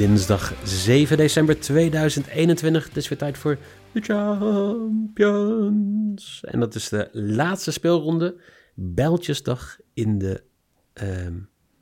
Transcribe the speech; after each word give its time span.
Dinsdag 0.00 0.52
7 0.64 1.16
december 1.16 1.60
2021. 1.60 2.84
Het 2.84 2.96
is 2.96 3.08
weer 3.08 3.18
tijd 3.18 3.38
voor 3.38 3.58
de 3.92 4.00
Champions. 5.10 5.24
En 6.44 6.60
dat 6.60 6.74
is 6.74 6.88
de 6.88 7.08
laatste 7.12 7.72
speelronde. 7.72 8.40
Bijltjesdag 8.74 9.76
in 9.94 10.18
de, 10.18 10.42
ehm, 10.92 11.34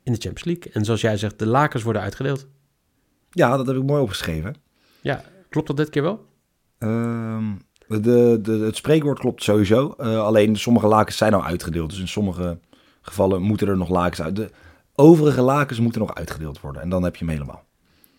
in 0.03 0.13
de 0.13 0.19
Champions 0.19 0.45
League. 0.45 0.73
En 0.73 0.85
zoals 0.85 1.01
jij 1.01 1.17
zegt, 1.17 1.39
de 1.39 1.47
lakens 1.47 1.83
worden 1.83 2.03
uitgedeeld. 2.03 2.47
Ja, 3.31 3.57
dat 3.57 3.67
heb 3.67 3.77
ik 3.77 3.83
mooi 3.83 4.03
opgeschreven. 4.03 4.55
Ja, 5.01 5.25
klopt 5.49 5.67
dat 5.67 5.77
dit 5.77 5.91
keer 5.91 6.03
wel? 6.03 6.27
Ehm, 6.79 7.55
de, 7.89 8.39
de, 8.43 8.53
het 8.53 8.77
spreekwoord 8.77 9.19
klopt 9.19 9.43
sowieso. 9.43 9.95
Uh, 9.99 10.21
alleen 10.21 10.57
sommige 10.57 10.87
lakens 10.87 11.17
zijn 11.17 11.35
al 11.35 11.45
uitgedeeld. 11.45 11.91
Dus 11.91 12.01
in 12.01 12.09
sommige 12.09 12.59
gevallen 13.01 13.43
moeten 13.43 13.69
er 13.69 13.77
nog 13.77 13.89
lakens 13.89 14.23
uit. 14.23 14.37
De 14.37 14.51
overige 14.95 15.41
lakens 15.41 15.81
moeten 15.81 16.01
nog 16.01 16.15
uitgedeeld 16.15 16.61
worden. 16.61 16.83
En 16.83 16.89
dan 16.89 17.03
heb 17.03 17.17
je 17.17 17.25
hem 17.25 17.35
helemaal. 17.35 17.67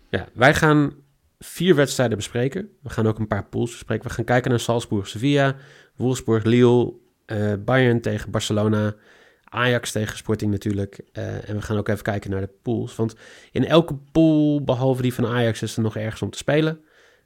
Ja, 0.10 0.28
wij 0.34 0.54
gaan 0.54 0.94
vier 1.40 1.76
wedstrijden 1.76 2.18
bespreken. 2.18 2.70
We 2.82 2.90
gaan 2.90 3.08
ook 3.08 3.20
een 3.20 3.28
paar 3.28 3.46
pools 3.46 3.72
bespreken. 3.72 4.08
We 4.08 4.14
gaan 4.14 4.26
kijken 4.26 4.50
naar 4.50 4.60
Salzburg, 4.60 5.08
Sevilla, 5.08 5.56
Wolfsburg, 5.96 6.44
Lille, 6.44 6.94
uh, 7.28 7.54
Bayern 7.66 8.02
tegen 8.02 8.32
Barcelona, 8.32 8.96
Ajax 9.44 9.92
tegen 9.92 10.18
Sporting 10.18 10.52
natuurlijk. 10.52 11.00
Uh, 11.14 11.50
en 11.50 11.56
we 11.56 11.62
gaan 11.62 11.78
ook 11.78 11.88
even 11.88 12.04
kijken 12.04 12.32
naar 12.32 12.42
de 12.42 12.54
pools. 12.62 12.96
Want 12.96 13.16
in 13.52 13.66
elke 13.66 13.96
pool, 14.12 14.64
behalve 14.64 15.02
die 15.02 15.14
van 15.14 15.26
Ajax, 15.26 15.62
is 15.62 15.76
er 15.76 15.82
nog 15.82 15.96
ergens 15.96 16.22
om 16.22 16.30
te 16.30 16.38
spelen. 16.38 16.80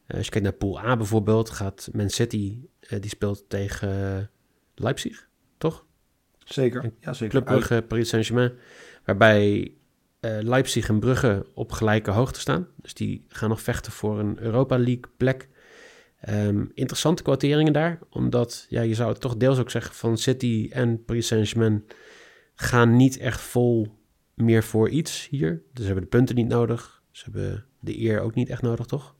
Uh, 0.08 0.18
als 0.18 0.26
je 0.26 0.32
kijkt 0.32 0.48
naar 0.48 0.58
pool 0.58 0.80
A 0.80 0.98
bijvoorbeeld, 0.98 1.50
gaat 1.50 1.90
Man 1.92 2.10
City, 2.10 2.60
die 3.00 3.10
speelt 3.10 3.50
tegen 3.50 4.30
Leipzig, 4.76 5.28
toch? 5.58 5.86
Zeker, 6.44 6.92
ja 7.00 7.14
zeker. 7.14 7.30
Club 7.30 7.46
Brugge, 7.46 7.82
Paris 7.88 8.10
Saint-Germain. 8.10 8.52
Waarbij 9.06 9.74
Leipzig 10.42 10.90
en 10.90 11.00
Brugge 11.00 11.46
op 11.54 11.72
gelijke 11.72 12.12
hoogte 12.12 12.40
staan. 12.40 12.68
Dus 12.76 12.94
die 12.94 13.26
gaan 13.28 13.50
nog 13.50 13.62
vechten 13.62 13.92
voor 13.92 14.20
een 14.20 14.40
Europa 14.40 14.78
League 14.78 15.04
plek. 15.18 15.50
Um, 16.30 16.72
interessante 16.74 17.24
kwarteringen 17.24 17.74
daar, 17.74 18.00
omdat 18.10 18.66
ja, 18.70 18.82
je 18.82 18.94
zou 18.94 19.10
het 19.10 19.22
toch 19.22 19.38
deels 19.38 19.60
ook 19.60 19.72
zeggen 19.72 19.96
van 19.96 20.18
City 20.18 20.70
en 20.72 21.04
Paris 21.06 21.28
Saint-Germain 21.28 21.84
gaan 22.56 22.96
niet 22.96 23.18
echt 23.18 23.42
vol 23.42 23.88
meer 24.34 24.64
voor 24.64 24.90
iets 24.90 25.28
hier. 25.30 25.62
Dus 25.72 25.80
ze 25.80 25.86
hebben 25.86 26.04
de 26.04 26.18
punten 26.18 26.36
niet 26.36 26.48
nodig. 26.48 27.04
Ze 27.12 27.24
hebben 27.24 27.66
de 27.80 28.02
eer 28.02 28.22
ook 28.22 28.34
niet 28.34 28.50
echt 28.50 28.62
nodig, 28.62 28.86
toch? 28.86 29.16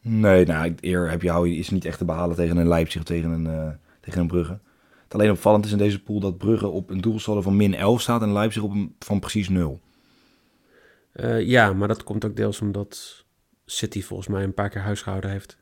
Nee, 0.00 0.44
nou, 0.44 0.74
eer 0.80 1.10
heb 1.10 1.22
je, 1.22 1.56
is 1.56 1.70
niet 1.70 1.84
echt 1.84 1.98
te 1.98 2.04
behalen 2.04 2.36
tegen 2.36 2.56
een 2.56 2.68
Leipzig 2.68 3.00
of 3.00 3.06
tegen 3.06 3.30
een, 3.30 3.46
uh, 3.46 3.68
tegen 4.00 4.20
een 4.20 4.26
Brugge. 4.26 4.60
Het 5.02 5.14
alleen 5.14 5.30
opvallend 5.30 5.64
is 5.64 5.72
in 5.72 5.78
deze 5.78 6.02
pool 6.02 6.20
dat 6.20 6.38
Brugge 6.38 6.66
op 6.66 6.90
een 6.90 7.00
doelsaldo 7.00 7.40
van 7.40 7.56
min 7.56 7.74
11 7.74 8.00
staat 8.00 8.22
en 8.22 8.32
Leipzig 8.32 8.62
op 8.62 8.70
een 8.70 8.94
van 8.98 9.18
precies 9.18 9.48
0. 9.48 9.80
Uh, 11.14 11.40
ja, 11.40 11.72
maar 11.72 11.88
dat 11.88 12.02
komt 12.02 12.24
ook 12.24 12.36
deels 12.36 12.60
omdat 12.60 13.24
City 13.66 14.02
volgens 14.02 14.28
mij 14.28 14.42
een 14.42 14.54
paar 14.54 14.68
keer 14.68 14.80
huisgehouden 14.80 15.30
heeft. 15.30 15.58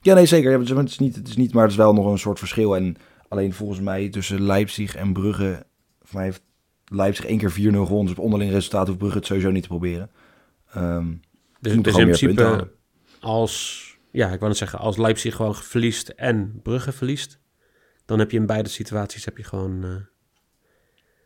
Ja, 0.00 0.14
nee, 0.14 0.26
zeker. 0.26 0.50
Ja, 0.50 0.74
het, 0.76 0.88
is 0.88 0.98
niet, 0.98 1.16
het 1.16 1.28
is 1.28 1.36
niet, 1.36 1.52
maar 1.52 1.62
het 1.62 1.72
is 1.72 1.78
wel 1.78 1.94
nog 1.94 2.06
een 2.06 2.18
soort 2.18 2.38
verschil. 2.38 2.76
En 2.76 2.96
alleen 3.28 3.52
volgens 3.52 3.80
mij 3.80 4.08
tussen 4.08 4.42
Leipzig 4.42 4.96
en 4.96 5.12
Brugge, 5.12 5.66
voor 6.02 6.16
mij 6.16 6.24
heeft 6.24 6.42
Leipzig 6.84 7.24
één 7.24 7.38
keer 7.38 7.50
4-0 7.50 7.54
gewonnen. 7.54 8.06
Dus 8.06 8.10
op 8.10 8.24
onderling 8.24 8.50
resultaat 8.50 8.86
hoeft 8.86 8.98
Brugge 8.98 9.16
het 9.16 9.26
sowieso 9.26 9.50
niet 9.50 9.62
te 9.62 9.68
proberen. 9.68 10.10
Um, 10.76 11.20
dus, 11.60 11.72
dus 11.82 11.96
in 11.96 12.04
principe 12.04 12.70
als, 13.20 13.84
ja, 14.10 14.26
ik 14.26 14.38
wou 14.38 14.48
net 14.48 14.56
zeggen, 14.56 14.78
als 14.78 14.96
Leipzig 14.96 15.34
gewoon 15.34 15.54
verliest 15.54 16.08
en 16.08 16.60
Brugge 16.62 16.92
verliest, 16.92 17.40
dan 18.04 18.18
heb 18.18 18.30
je 18.30 18.36
in 18.36 18.46
beide 18.46 18.68
situaties 18.68 19.24
heb 19.24 19.36
je 19.36 19.44
gewoon... 19.44 19.84
Uh, 19.84 19.96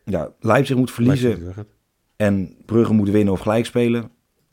ja, 0.04 0.32
Leipzig 0.40 0.76
moet 0.76 0.90
verliezen 0.90 1.54
en 2.22 2.56
Brugge 2.66 2.92
moet 2.92 3.08
winnen 3.08 3.32
of 3.32 3.40
gelijk 3.40 3.66
spelen. 3.66 4.10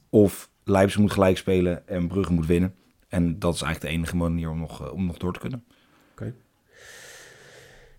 Of 0.09 0.51
Leipzig 0.63 0.99
moet 0.99 1.11
gelijk 1.11 1.37
spelen 1.37 1.87
en 1.87 2.07
Brugge 2.07 2.33
moet 2.33 2.45
winnen. 2.45 2.75
En 3.07 3.39
dat 3.39 3.53
is 3.53 3.61
eigenlijk 3.61 3.93
de 3.93 3.99
enige 3.99 4.15
manier 4.15 4.49
om 4.49 4.59
nog, 4.59 4.85
eh, 4.85 4.93
om 4.93 5.05
nog 5.05 5.17
door 5.17 5.33
te 5.33 5.39
kunnen. 5.39 5.63
Oké. 6.11 6.33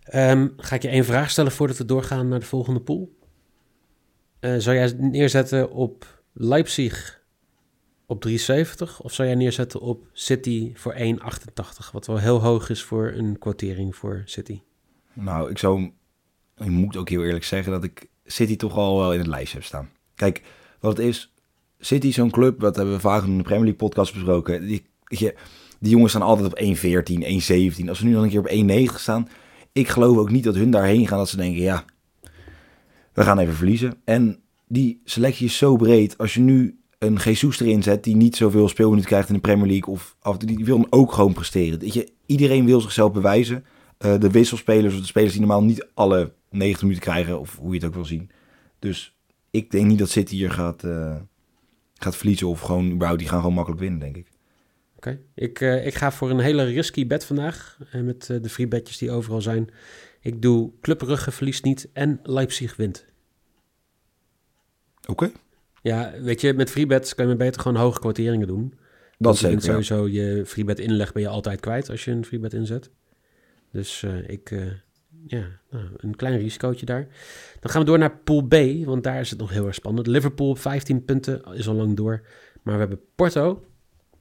Ehm, 0.03 0.49
ga 0.57 0.75
ik 0.75 0.83
je 0.83 0.89
één 0.89 1.05
vraag 1.05 1.31
stellen 1.31 1.53
voordat 1.53 1.77
we 1.77 1.85
doorgaan 1.85 2.29
naar 2.29 2.41
de 2.41 2.47
volgende 2.47 2.81
pool? 2.81 3.19
Uh, 4.41 4.57
zou 4.57 4.77
jij 4.77 4.95
neerzetten 4.99 5.71
op 5.71 6.23
Leipzig 6.33 7.23
op 8.07 8.21
3,70 8.21 9.01
of 9.03 9.13
zou 9.13 9.29
jij 9.29 9.37
neerzetten 9.37 9.81
op 9.81 10.07
City 10.13 10.73
voor 10.75 10.95
1,88? 10.95 11.91
Wat 11.93 12.07
wel 12.07 12.19
heel 12.19 12.41
hoog 12.41 12.71
is 12.71 12.83
voor 12.83 13.13
een 13.17 13.39
kwartering 13.39 13.97
voor 13.97 14.23
City. 14.25 14.61
Nou, 15.13 15.51
ik 15.51 15.59
zou, 15.59 15.93
ik 16.57 16.67
moet 16.67 16.97
ook 16.97 17.09
heel 17.09 17.25
eerlijk 17.25 17.45
zeggen 17.45 17.73
dat 17.73 17.85
ik 17.85 18.10
City 18.31 18.57
toch 18.57 18.77
al 18.77 18.99
wel 18.99 19.13
in 19.13 19.19
het 19.19 19.29
lijstje 19.29 19.57
heb 19.57 19.67
staan. 19.67 19.89
Kijk, 20.15 20.43
wat 20.81 20.97
het 20.97 21.07
is, 21.07 21.33
City 21.79 22.13
zo'n 22.13 22.31
club, 22.31 22.61
wat 22.61 22.77
hebben 22.77 22.95
we 22.95 23.01
vaak 23.01 23.25
in 23.25 23.37
de 23.37 23.43
Premier 23.43 23.65
League 23.65 23.89
podcast 23.89 24.13
besproken. 24.13 24.67
Die, 24.67 24.85
die 25.09 25.91
jongens 25.91 26.13
staan 26.13 26.23
altijd 26.23 26.47
op 26.47 26.61
1.14, 26.61 27.81
1.17. 27.83 27.89
Als 27.89 27.99
ze 27.99 28.05
nu 28.05 28.13
nog 28.13 28.23
een 28.23 28.29
keer 28.29 28.41
op 28.41 28.91
1.9 28.91 28.95
staan, 28.95 29.29
ik 29.73 29.89
geloof 29.89 30.17
ook 30.17 30.31
niet 30.31 30.45
dat 30.45 30.55
hun 30.55 30.71
daarheen 30.71 31.07
gaan 31.07 31.19
dat 31.19 31.29
ze 31.29 31.37
denken, 31.37 31.63
ja, 31.63 31.85
we 33.13 33.23
gaan 33.23 33.39
even 33.39 33.55
verliezen. 33.55 33.95
En 34.05 34.41
die 34.67 35.01
selectie 35.05 35.47
is 35.47 35.57
zo 35.57 35.77
breed. 35.77 36.19
Als 36.19 36.35
je 36.35 36.41
nu 36.41 36.79
een 36.99 37.17
Jesus 37.17 37.61
erin 37.61 37.83
zet 37.83 38.05
die 38.05 38.17
niet 38.17 38.37
zoveel 38.37 38.69
speelminuten 38.69 39.09
krijgt 39.09 39.29
in 39.29 39.35
de 39.35 39.41
Premier 39.41 39.67
League, 39.67 39.95
of, 39.95 40.17
of 40.23 40.37
die 40.37 40.65
wil 40.65 40.87
ook 40.91 41.13
gewoon 41.13 41.33
presteren. 41.33 41.79
Je, 41.93 42.13
iedereen 42.27 42.65
wil 42.65 42.81
zichzelf 42.81 43.13
bewijzen. 43.13 43.65
Uh, 44.07 44.15
de 44.19 44.31
wisselspelers 44.31 44.95
of 44.95 45.01
de 45.01 45.07
spelers 45.07 45.33
die 45.33 45.41
normaal 45.41 45.63
niet 45.63 45.87
alle 45.95 46.33
90 46.51 46.83
minuten 46.83 47.03
krijgen, 47.03 47.41
of 47.41 47.57
hoe 47.57 47.69
je 47.69 47.79
het 47.79 47.85
ook 47.85 47.95
wil 47.95 48.05
zien. 48.05 48.31
Dus 48.79 49.17
ik 49.51 49.71
denk 49.71 49.87
niet 49.87 49.99
dat 49.99 50.11
City 50.11 50.35
hier 50.35 50.51
gaat, 50.51 50.85
uh, 50.85 51.17
gaat 51.95 52.17
verliezen 52.17 52.49
of 52.49 52.61
gewoon 52.61 52.91
überhaupt, 52.91 53.19
die 53.19 53.29
gaan 53.29 53.39
gewoon 53.39 53.55
makkelijk 53.55 53.83
winnen, 53.83 54.01
denk 54.01 54.17
ik. 54.17 54.29
Oké, 54.97 55.21
ik, 55.35 55.61
uh, 55.61 55.87
ik 55.87 55.95
ga 55.95 56.13
voor 56.13 56.31
een 56.31 56.39
hele 56.39 56.65
risky 56.65 57.07
bet 57.07 57.25
vandaag, 57.25 57.79
uh, 57.95 58.03
met 58.03 58.27
de 58.27 58.49
free 58.49 58.69
betjes 58.69 58.99
die 58.99 59.11
overal 59.11 59.43
zijn. 59.43 59.71
Ik 60.21 60.43
doe 60.43 60.73
Club 60.81 60.99
Brugge 60.99 61.31
verliest 61.31 61.65
niet 61.65 61.89
en 61.93 62.21
Leipzig 62.23 62.77
wint. 62.77 63.07
Oké. 65.01 65.11
Okay. 65.11 65.33
Ja, 65.83 66.13
weet 66.21 66.41
je, 66.41 66.55
met 66.55 66.71
free 66.71 66.87
bets 66.87 67.15
kan 67.15 67.29
je 67.29 67.37
beter 67.37 67.61
gewoon 67.61 67.77
hoge 67.77 68.01
kwarteringen 68.01 68.47
doen. 68.47 68.75
Dat 69.19 69.39
zeker, 69.39 69.63
sowieso 69.63 70.09
je 70.09 70.43
free 70.47 70.65
bet 70.65 70.79
inleg 70.79 71.13
ben 71.13 71.23
je 71.23 71.29
altijd 71.29 71.61
kwijt 71.61 71.91
als 71.91 72.05
je 72.05 72.11
een 72.11 72.25
free 72.25 72.41
bet 72.41 72.53
inzet. 72.53 72.91
Dus 73.73 74.03
ik 74.27 74.53
ja, 75.27 75.47
nou, 75.71 75.85
een 75.97 76.17
klein 76.17 76.39
risicootje 76.39 76.87
daar. 76.87 77.07
Dan 77.61 77.71
gaan 77.71 77.81
we 77.81 77.87
door 77.87 77.99
naar 77.99 78.17
Pool 78.17 78.43
B, 78.43 78.85
want 78.85 79.05
daar 79.05 79.21
is 79.21 79.31
het 79.31 79.39
nog 79.39 79.51
heel 79.51 79.67
erg 79.67 79.75
spannend. 79.75 80.07
Liverpool 80.07 80.49
op 80.49 80.59
15 80.59 81.05
punten, 81.05 81.43
is 81.53 81.69
al 81.69 81.75
lang 81.75 81.97
door. 81.97 82.27
Maar 82.63 82.75
we 82.75 82.81
hebben 82.81 83.01
Porto, 83.15 83.65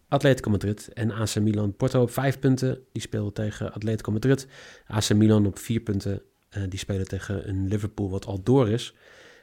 Atletico 0.07 0.49
Madrid 0.49 0.89
en 0.93 1.11
AC 1.11 1.39
Milan. 1.39 1.75
Porto 1.75 2.01
op 2.01 2.11
5 2.11 2.39
punten, 2.39 2.79
die 2.91 3.01
spelen 3.01 3.33
tegen 3.33 3.73
Atletico 3.73 4.11
Madrid. 4.11 4.47
AC 4.87 5.13
Milan 5.13 5.45
op 5.45 5.57
4 5.57 5.79
punten, 5.79 6.21
uh, 6.57 6.63
die 6.69 6.79
spelen 6.79 7.07
tegen 7.07 7.49
een 7.49 7.67
Liverpool 7.67 8.09
wat 8.09 8.25
al 8.25 8.43
door 8.43 8.69
is. 8.69 8.95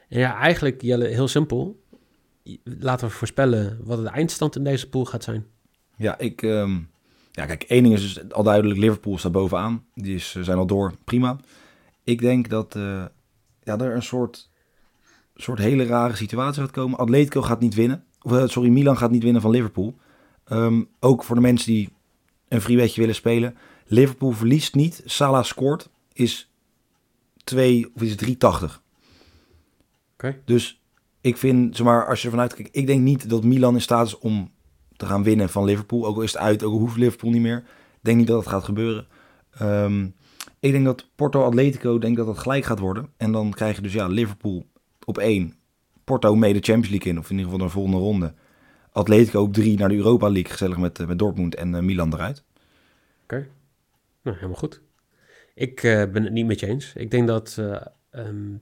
En 0.09 0.19
ja, 0.19 0.37
eigenlijk 0.39 0.81
Jelle, 0.81 1.07
heel 1.07 1.27
simpel. 1.27 1.83
Laten 2.63 3.07
we 3.07 3.13
voorspellen 3.13 3.79
wat 3.83 4.03
de 4.03 4.09
eindstand 4.09 4.55
in 4.55 4.63
deze 4.63 4.89
pool 4.89 5.05
gaat 5.05 5.23
zijn. 5.23 5.45
Ja, 5.95 6.17
ik... 6.17 6.41
Um 6.41 6.89
ja, 7.37 7.45
kijk, 7.45 7.63
één 7.63 7.83
ding 7.83 7.95
is 7.95 8.01
dus 8.01 8.31
al 8.31 8.43
duidelijk, 8.43 8.79
Liverpool 8.79 9.17
staat 9.17 9.31
bovenaan. 9.31 9.85
Die 9.93 10.15
is, 10.15 10.35
eh, 10.35 10.43
zijn 10.43 10.57
al 10.57 10.65
door, 10.65 10.93
prima. 11.03 11.37
Ik 12.03 12.19
denk 12.19 12.49
dat 12.49 12.75
uh, 12.75 13.05
ja, 13.63 13.77
er 13.77 13.95
een 13.95 14.03
soort, 14.03 14.49
soort 15.35 15.59
hele 15.59 15.85
rare 15.85 16.15
situatie 16.15 16.61
gaat 16.61 16.71
komen. 16.71 16.99
Atletico 16.99 17.41
gaat 17.41 17.59
niet 17.59 17.75
winnen. 17.75 18.03
Of, 18.21 18.31
uh, 18.31 18.47
sorry, 18.47 18.69
Milan 18.69 18.97
gaat 18.97 19.11
niet 19.11 19.23
winnen 19.23 19.41
van 19.41 19.51
Liverpool. 19.51 19.95
Um, 20.51 20.89
ook 20.99 21.23
voor 21.23 21.35
de 21.35 21.41
mensen 21.41 21.71
die 21.71 21.89
een 22.47 22.61
free 22.61 22.91
willen 22.95 23.15
spelen. 23.15 23.57
Liverpool 23.85 24.31
verliest 24.31 24.75
niet. 24.75 25.01
Salah 25.05 25.43
scoort. 25.43 25.89
Is 26.13 26.51
2 27.43 27.91
of 27.95 28.01
is 28.01 28.15
3,80. 28.15 28.81
Oké. 30.13 30.41
Dus 30.45 30.81
ik 31.21 31.37
vind, 31.37 31.75
zeg 31.75 31.85
maar, 31.85 32.07
als 32.07 32.19
je 32.19 32.25
ervan 32.25 32.41
uitkijkt, 32.41 32.75
ik 32.75 32.87
denk 32.87 33.01
niet 33.01 33.29
dat 33.29 33.43
Milan 33.43 33.73
in 33.73 33.81
staat 33.81 34.07
is 34.07 34.17
om 34.17 34.51
te 34.97 35.05
gaan 35.05 35.23
winnen 35.23 35.49
van 35.49 35.65
Liverpool. 35.65 36.05
Ook 36.05 36.15
al 36.15 36.21
is 36.21 36.31
het 36.33 36.41
uit, 36.41 36.63
ook 36.63 36.73
al 36.73 36.79
hoeft 36.79 36.97
Liverpool 36.97 37.31
niet 37.31 37.41
meer. 37.41 37.57
Ik 37.57 37.99
denk 38.01 38.17
niet 38.17 38.27
dat 38.27 38.43
dat 38.43 38.53
gaat 38.53 38.63
gebeuren. 38.63 39.07
Ehm, 39.51 40.05
ik 40.59 40.71
denk 40.71 40.85
dat 40.85 41.09
Porto 41.15 41.43
Atletico, 41.43 41.97
denk 41.97 42.17
dat 42.17 42.25
dat 42.25 42.37
gelijk 42.37 42.65
gaat 42.65 42.79
worden. 42.79 43.09
En 43.17 43.31
dan 43.31 43.51
krijg 43.51 43.75
je 43.75 43.81
dus 43.81 43.93
ja, 43.93 44.07
Liverpool 44.07 44.65
op 45.05 45.17
één. 45.17 45.55
Porto 46.03 46.35
mee 46.35 46.53
de 46.53 46.59
Champions 46.59 46.89
League 46.89 47.11
in, 47.11 47.19
of 47.19 47.29
in 47.29 47.37
ieder 47.37 47.51
geval 47.51 47.67
de 47.67 47.73
volgende 47.73 47.97
ronde. 47.97 48.33
Atletico 48.91 49.41
op 49.41 49.53
drie 49.53 49.77
naar 49.77 49.89
de 49.89 49.95
Europa 49.95 50.29
League, 50.29 50.51
gezellig 50.51 50.77
met, 50.77 50.99
eh, 50.99 51.07
met 51.07 51.19
Dortmund 51.19 51.55
en 51.55 51.75
eh, 51.75 51.81
Milan 51.81 52.13
eruit. 52.13 52.43
Oké. 53.23 53.47
Nou, 54.21 54.35
helemaal 54.35 54.59
goed. 54.59 54.81
Ik 55.57 55.83
eh, 55.83 56.11
ben 56.11 56.23
het 56.23 56.33
niet 56.33 56.45
met 56.45 56.59
je 56.59 56.67
eens. 56.67 56.93
Ik 56.95 57.11
denk 57.11 57.27
dat 57.27 57.55
eh, 57.59 57.81
ehm, 58.09 58.55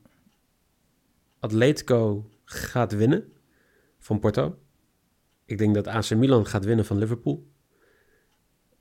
Atletico 1.39 2.29
gaat 2.45 2.95
winnen 2.95 3.33
van 3.99 4.19
Porto. 4.19 4.57
Ik 5.45 5.57
denk 5.57 5.75
dat 5.75 5.87
AC 5.87 6.09
Milan 6.09 6.45
gaat 6.45 6.65
winnen 6.65 6.85
van 6.85 6.97
Liverpool. 6.97 7.47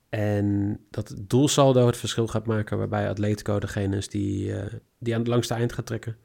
En 0.09 0.79
dat 0.91 1.09
het 1.09 1.31
doelsaldo 1.31 1.87
het 1.87 1.97
verschil 1.97 2.27
gaat 2.27 2.47
maken, 2.47 2.79
waarbij 2.79 3.09
Atletico 3.09 3.59
degene 3.59 3.97
is 3.97 4.09
die, 4.09 4.55
eh, 4.55 4.73
die 4.99 5.15
aan 5.15 5.21
het 5.21 5.29
langste 5.29 5.55
eind 5.55 5.73
gaat 5.73 5.87
trekken. 5.87 6.17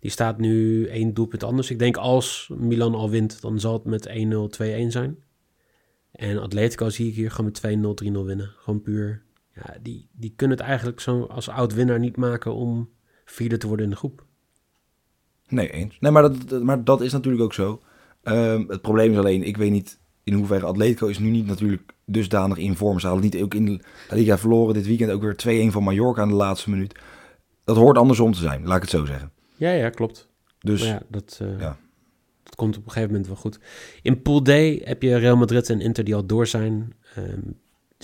Die 0.00 0.10
staat 0.10 0.38
nu 0.38 0.86
één 0.86 1.14
doelpunt 1.14 1.42
anders. 1.42 1.70
Ik 1.70 1.78
denk 1.78 1.96
als 1.96 2.50
Milan 2.56 2.94
al 2.94 3.10
wint, 3.10 3.40
dan 3.40 3.60
zal 3.60 3.72
het 3.72 3.84
met 3.84 4.06
1-0, 4.06 4.48
2-1 4.48 4.92
zijn. 4.92 5.16
En 6.12 6.38
Atletico 6.38 6.88
zie 6.88 7.08
ik 7.08 7.14
hier 7.14 7.30
gewoon 7.30 7.46
met 7.46 7.56
2-0, 7.56 7.94
3-0 7.94 8.24
winnen. 8.24 8.52
Gewoon 8.56 8.82
puur. 8.82 9.22
Ja, 9.54 9.76
die, 9.82 10.08
die 10.12 10.32
kunnen 10.36 10.56
het 10.56 10.66
eigenlijk 10.66 11.00
zo 11.00 11.22
als 11.22 11.48
oud-winnaar 11.48 11.98
niet 11.98 12.16
maken 12.16 12.54
om 12.54 12.90
vierde 13.24 13.56
te 13.56 13.66
worden 13.66 13.84
in 13.84 13.90
de 13.90 13.96
groep. 13.96 14.24
Nee, 15.48 15.70
eens. 15.70 15.98
Nee, 16.00 16.10
maar 16.10 16.22
dat, 16.22 16.62
maar 16.62 16.84
dat 16.84 17.00
is 17.00 17.12
natuurlijk 17.12 17.42
ook 17.42 17.54
zo. 17.54 17.82
Ehm, 18.22 18.64
het 18.68 18.82
probleem 18.82 19.12
is 19.12 19.18
alleen, 19.18 19.42
ik 19.42 19.56
weet 19.56 19.70
niet 19.70 19.98
in 20.24 20.32
hoeverre 20.32 20.66
Atletico 20.66 21.06
is 21.06 21.18
nu 21.18 21.30
niet 21.30 21.46
natuurlijk 21.46 21.92
dusdanig 22.04 22.56
in 22.56 22.76
vorm. 22.76 23.00
Ze 23.00 23.06
hadden 23.06 23.24
niet 23.24 23.42
ook 23.42 23.54
in 23.54 23.64
de 23.64 23.80
La 24.08 24.16
Liga 24.16 24.38
verloren 24.38 24.74
dit 24.74 24.86
weekend 24.86 25.10
ook 25.10 25.22
weer 25.22 25.68
2-1 25.68 25.72
van 25.72 25.82
Mallorca 25.82 26.22
aan 26.22 26.28
de 26.28 26.34
laatste 26.34 26.70
minuut. 26.70 26.94
Dat 27.64 27.76
hoort 27.76 27.98
andersom 27.98 28.32
te 28.32 28.38
zijn, 28.38 28.66
laat 28.66 28.76
ik 28.76 28.82
het 28.82 28.90
zo 28.90 29.04
zeggen. 29.04 29.32
Ja, 29.56 29.70
ja, 29.70 29.90
klopt. 29.90 30.28
Dus 30.60 30.82
ja, 30.82 31.02
dat, 31.08 31.38
eh, 31.42 31.60
ja. 31.60 31.76
dat 32.42 32.54
komt 32.54 32.76
op 32.76 32.84
een 32.84 32.90
gegeven 32.90 33.10
moment 33.10 33.26
wel 33.26 33.36
goed. 33.36 33.58
In 34.02 34.22
Pool 34.22 34.42
D 34.42 34.48
heb 34.84 35.02
je 35.02 35.16
Real 35.16 35.36
Madrid 35.36 35.70
en 35.70 35.80
Inter 35.80 36.04
die 36.04 36.14
al 36.14 36.26
door 36.26 36.46
zijn. 36.46 36.92
Ehm 37.14 37.50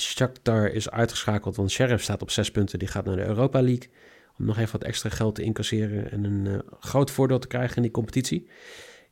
Shakhtar 0.00 0.70
is 0.70 0.90
uitgeschakeld, 0.90 1.56
want 1.56 1.70
Sheriff 1.70 2.02
staat 2.02 2.22
op 2.22 2.30
zes 2.30 2.50
punten. 2.50 2.78
Die 2.78 2.88
gaat 2.88 3.04
naar 3.04 3.16
de 3.16 3.26
Europa 3.26 3.62
League. 3.62 3.90
Om 4.38 4.44
nog 4.44 4.58
even 4.58 4.72
wat 4.72 4.88
extra 4.88 5.08
geld 5.10 5.34
te 5.34 5.42
incasseren 5.42 6.10
en 6.10 6.24
een 6.24 6.46
eh, 6.46 6.58
groot 6.80 7.10
voordeel 7.10 7.38
te 7.38 7.46
krijgen 7.46 7.76
in 7.76 7.82
die 7.82 7.90
competitie. 7.90 8.48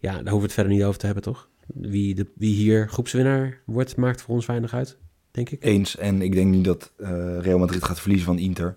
Ja, 0.02 0.10
daar 0.10 0.18
hoeven 0.32 0.36
we 0.38 0.42
het 0.44 0.52
verder 0.52 0.72
niet 0.72 0.84
over 0.84 0.98
te 0.98 1.06
hebben, 1.06 1.24
toch? 1.24 1.48
Wie, 1.66 2.14
de, 2.14 2.26
wie 2.34 2.54
hier 2.54 2.88
groepswinnaar 2.88 3.60
wordt, 3.66 3.96
maakt 3.96 4.22
voor 4.22 4.34
ons 4.34 4.46
weinig 4.46 4.74
uit, 4.74 4.98
denk 5.30 5.50
ik. 5.50 5.64
eens. 5.64 5.96
En 5.96 6.22
ik 6.22 6.32
denk 6.32 6.50
niet 6.50 6.64
dat 6.64 6.92
eh, 6.96 7.38
Real 7.38 7.58
Madrid 7.58 7.84
gaat 7.84 8.00
verliezen 8.00 8.26
van 8.26 8.38
Inter. 8.38 8.76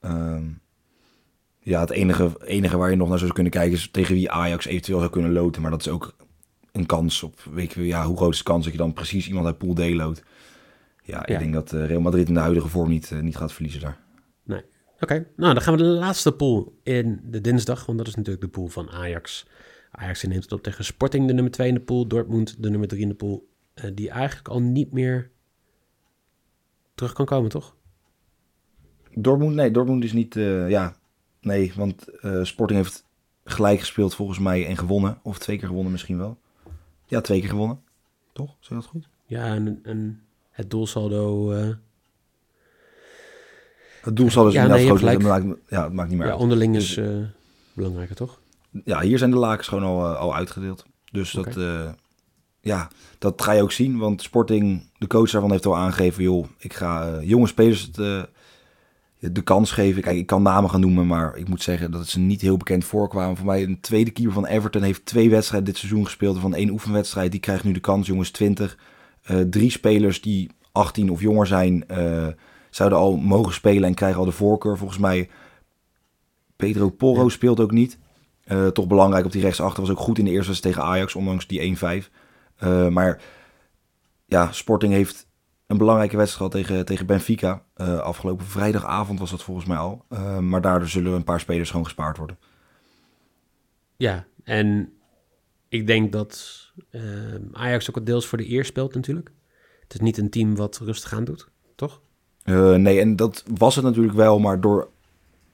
Ehm, 0.00 0.44
ja, 1.58 1.80
het 1.80 1.90
enige, 1.90 2.40
enige 2.44 2.76
waar 2.76 2.90
je 2.90 2.96
nog 2.96 3.08
naar 3.08 3.18
zou 3.18 3.32
kunnen 3.32 3.52
kijken 3.52 3.72
is 3.76 3.90
tegen 3.90 4.14
wie 4.14 4.30
Ajax 4.30 4.66
eventueel 4.66 4.98
zou 4.98 5.10
kunnen 5.10 5.32
loten. 5.32 5.62
Maar 5.62 5.70
dat 5.70 5.80
is 5.80 5.88
ook 5.88 6.16
een 6.72 6.86
kans 6.86 7.22
op, 7.22 7.40
weet 7.52 7.72
je, 7.72 7.86
ja, 7.86 8.04
hoe 8.06 8.16
groot 8.16 8.32
is 8.32 8.38
de 8.38 8.44
kans 8.44 8.62
dat 8.64 8.72
je 8.72 8.78
dan 8.78 8.92
precies 8.92 9.28
iemand 9.28 9.46
uit 9.46 9.58
Pool 9.58 9.74
D 9.74 9.78
loodt. 9.78 10.22
Ja, 11.02 11.22
ik 11.22 11.28
Ja. 11.28 11.38
denk 11.38 11.52
dat 11.52 11.72
eh, 11.72 11.86
Real 11.86 12.00
Madrid 12.00 12.28
in 12.28 12.34
de 12.34 12.40
huidige 12.40 12.68
vorm 12.68 12.88
niet, 12.88 13.10
eh, 13.10 13.20
niet 13.20 13.36
gaat 13.36 13.52
verliezen 13.52 13.80
daar. 13.80 13.98
Oké, 15.00 15.26
nou 15.36 15.54
dan 15.54 15.62
gaan 15.62 15.76
we 15.76 15.82
de 15.82 15.88
laatste 15.88 16.32
pool 16.32 16.78
in 16.82 17.20
de 17.24 17.40
dinsdag, 17.40 17.86
want 17.86 17.98
dat 17.98 18.06
is 18.06 18.14
natuurlijk 18.14 18.44
de 18.44 18.48
pool 18.50 18.66
van 18.68 18.90
Ajax. 18.90 19.46
Ajax 19.90 20.22
neemt 20.22 20.42
het 20.42 20.52
op 20.52 20.62
tegen 20.62 20.84
Sporting, 20.84 21.26
de 21.26 21.32
nummer 21.32 21.52
2 21.52 21.68
in 21.68 21.74
de 21.74 21.80
pool. 21.80 22.06
Dortmund, 22.06 22.62
de 22.62 22.70
nummer 22.70 22.88
3 22.88 23.02
in 23.02 23.08
de 23.08 23.14
pool. 23.14 23.46
eh, 23.74 23.90
die 23.94 24.10
eigenlijk 24.10 24.48
al 24.48 24.60
niet 24.60 24.92
meer 24.92 25.30
terug 26.94 27.12
kan 27.12 27.26
komen, 27.26 27.50
toch? 27.50 27.76
Dortmund, 29.14 29.54
nee, 29.54 29.70
Dortmund 29.70 30.04
is 30.04 30.12
niet, 30.12 30.36
eh, 30.36 30.70
ja, 30.70 30.96
nee, 31.40 31.72
want 31.76 32.08
eh, 32.20 32.42
Sporting 32.44 32.78
heeft 32.78 33.04
gelijk 33.44 33.78
gespeeld 33.78 34.14
volgens 34.14 34.38
mij 34.38 34.66
en 34.66 34.76
gewonnen. 34.76 35.18
Of 35.22 35.38
twee 35.38 35.58
keer 35.58 35.66
gewonnen 35.68 35.92
misschien 35.92 36.18
wel. 36.18 36.38
Ja, 37.06 37.20
twee 37.20 37.40
keer 37.40 37.48
gewonnen. 37.48 37.80
Toch? 38.32 38.56
Zeg 38.60 38.78
dat 38.78 38.86
goed? 38.86 39.08
Ja, 39.26 39.54
en, 39.54 39.80
en 39.82 40.22
het 40.50 40.70
doelsaldo... 40.70 41.50
Het 44.00 44.16
doel 44.16 44.30
zal 44.30 44.44
dus 44.44 44.52
Ja, 44.52 44.62
inderdaad 44.62 44.86
nee, 44.86 44.96
groot 44.96 45.22
maar 45.22 45.46
maakt- 45.46 45.60
Ja, 45.68 45.84
het 45.84 45.92
maakt 45.92 46.08
niet 46.08 46.18
meer 46.18 46.26
ja, 46.26 46.32
uit. 46.32 46.42
onderling 46.42 46.76
is 46.76 46.96
eh, 46.96 47.16
belangrijker, 47.72 48.16
toch? 48.16 48.37
Ja, 48.84 49.00
hier 49.00 49.18
zijn 49.18 49.30
de 49.30 49.36
lakens 49.36 49.68
gewoon 49.68 49.84
al, 49.84 50.04
eh, 50.04 50.20
al 50.20 50.34
uitgedeeld. 50.34 50.84
Dus 51.12 51.30
dat, 51.30 51.56
eh, 51.56 51.90
ja, 52.60 52.88
dat 53.18 53.42
ga 53.42 53.52
je 53.52 53.62
ook 53.62 53.72
zien. 53.72 53.98
Want 53.98 54.22
Sporting, 54.22 54.90
de 54.98 55.06
coach 55.06 55.30
daarvan 55.30 55.50
heeft 55.50 55.66
al 55.66 55.76
aangegeven... 55.76 56.22
joh, 56.22 56.46
ik 56.58 56.72
ga 56.74 57.08
eh, 57.12 57.28
jonge 57.28 57.46
spelers 57.46 57.82
het, 57.82 57.94
de 59.34 59.42
kans 59.44 59.70
geven. 59.70 60.02
Kijk, 60.02 60.16
ik 60.16 60.26
kan 60.26 60.42
namen 60.42 60.70
gaan 60.70 60.80
noemen, 60.80 61.06
maar 61.06 61.36
ik 61.36 61.48
moet 61.48 61.62
zeggen 61.62 61.90
dat 61.90 62.00
het 62.00 62.08
ze 62.08 62.18
niet 62.18 62.40
heel 62.40 62.56
bekend 62.56 62.84
voorkwamen. 62.84 63.36
Voor 63.36 63.46
mij 63.46 63.62
een 63.62 63.80
tweede 63.80 64.10
keeper 64.10 64.34
van 64.34 64.46
Everton 64.46 64.82
heeft 64.82 65.06
twee 65.06 65.30
wedstrijden 65.30 65.68
dit 65.68 65.78
seizoen 65.78 66.04
gespeeld. 66.04 66.38
Van 66.38 66.54
één 66.54 66.70
oefenwedstrijd, 66.70 67.30
die 67.30 67.40
krijgt 67.40 67.64
nu 67.64 67.72
de 67.72 67.80
kans, 67.80 68.06
jongens, 68.06 68.30
20. 68.30 68.78
Eh, 69.22 69.40
drie 69.40 69.70
spelers 69.70 70.20
die 70.20 70.50
18 70.72 71.10
of 71.10 71.20
jonger 71.20 71.46
zijn, 71.46 71.84
zouden 72.70 72.98
al 72.98 73.16
mogen 73.16 73.52
spelen 73.54 73.84
en 73.88 73.94
krijgen 73.94 74.18
al 74.18 74.24
de 74.24 74.30
voorkeur. 74.32 74.78
Volgens 74.78 74.98
mij, 74.98 75.28
Pedro 76.56 76.90
Porro 76.90 77.22
Ja. 77.22 77.28
speelt 77.28 77.60
ook 77.60 77.72
niet. 77.72 77.98
Eh, 78.48 78.66
toch 78.66 78.86
belangrijk 78.86 79.24
op 79.24 79.32
die 79.32 79.42
rechtsachter. 79.42 79.82
Was 79.82 79.90
ook 79.90 79.98
goed 79.98 80.18
in 80.18 80.24
de 80.24 80.30
eerste 80.30 80.48
wedstrijd 80.48 80.74
tegen 80.74 80.90
Ajax, 80.90 81.14
ondanks 81.14 81.46
die 81.46 81.60
1-5. 81.60 82.10
Eh, 82.56 82.88
maar 82.88 83.22
ja, 84.26 84.52
Sporting 84.52 84.92
heeft 84.92 85.26
een 85.66 85.78
belangrijke 85.78 86.16
wedstrijd 86.16 86.52
gehad 86.52 86.66
tegen, 86.66 86.84
tegen 86.84 87.06
Benfica. 87.06 87.62
Eh, 87.74 87.98
afgelopen 87.98 88.46
vrijdagavond 88.46 89.18
was 89.18 89.30
dat 89.30 89.42
volgens 89.42 89.66
mij 89.66 89.76
al. 89.76 90.04
Maar 90.40 90.60
daardoor 90.60 90.88
zullen 90.88 91.12
een 91.12 91.24
paar 91.24 91.40
spelers 91.40 91.70
gewoon 91.70 91.84
gespaard 91.84 92.16
worden. 92.16 92.38
Ja, 93.96 94.26
en 94.44 94.92
ik 95.68 95.86
denk 95.86 96.12
dat 96.12 96.66
Ajax 97.52 97.88
ook 97.88 97.94
het 97.94 98.06
deels 98.06 98.26
voor 98.26 98.38
de 98.38 98.50
eer 98.50 98.64
speelt 98.64 98.94
natuurlijk. 98.94 99.30
Het 99.82 99.94
is 99.94 100.00
niet 100.00 100.18
een 100.18 100.30
team 100.30 100.56
wat 100.56 100.78
rustig 100.78 101.12
aan 101.12 101.24
doet, 101.24 101.48
toch? 101.74 102.00
Nee, 102.44 103.00
en 103.00 103.16
dat 103.16 103.44
was 103.54 103.74
het 103.74 103.84
natuurlijk 103.84 104.14
wel, 104.14 104.38
maar 104.38 104.60
door 104.60 104.88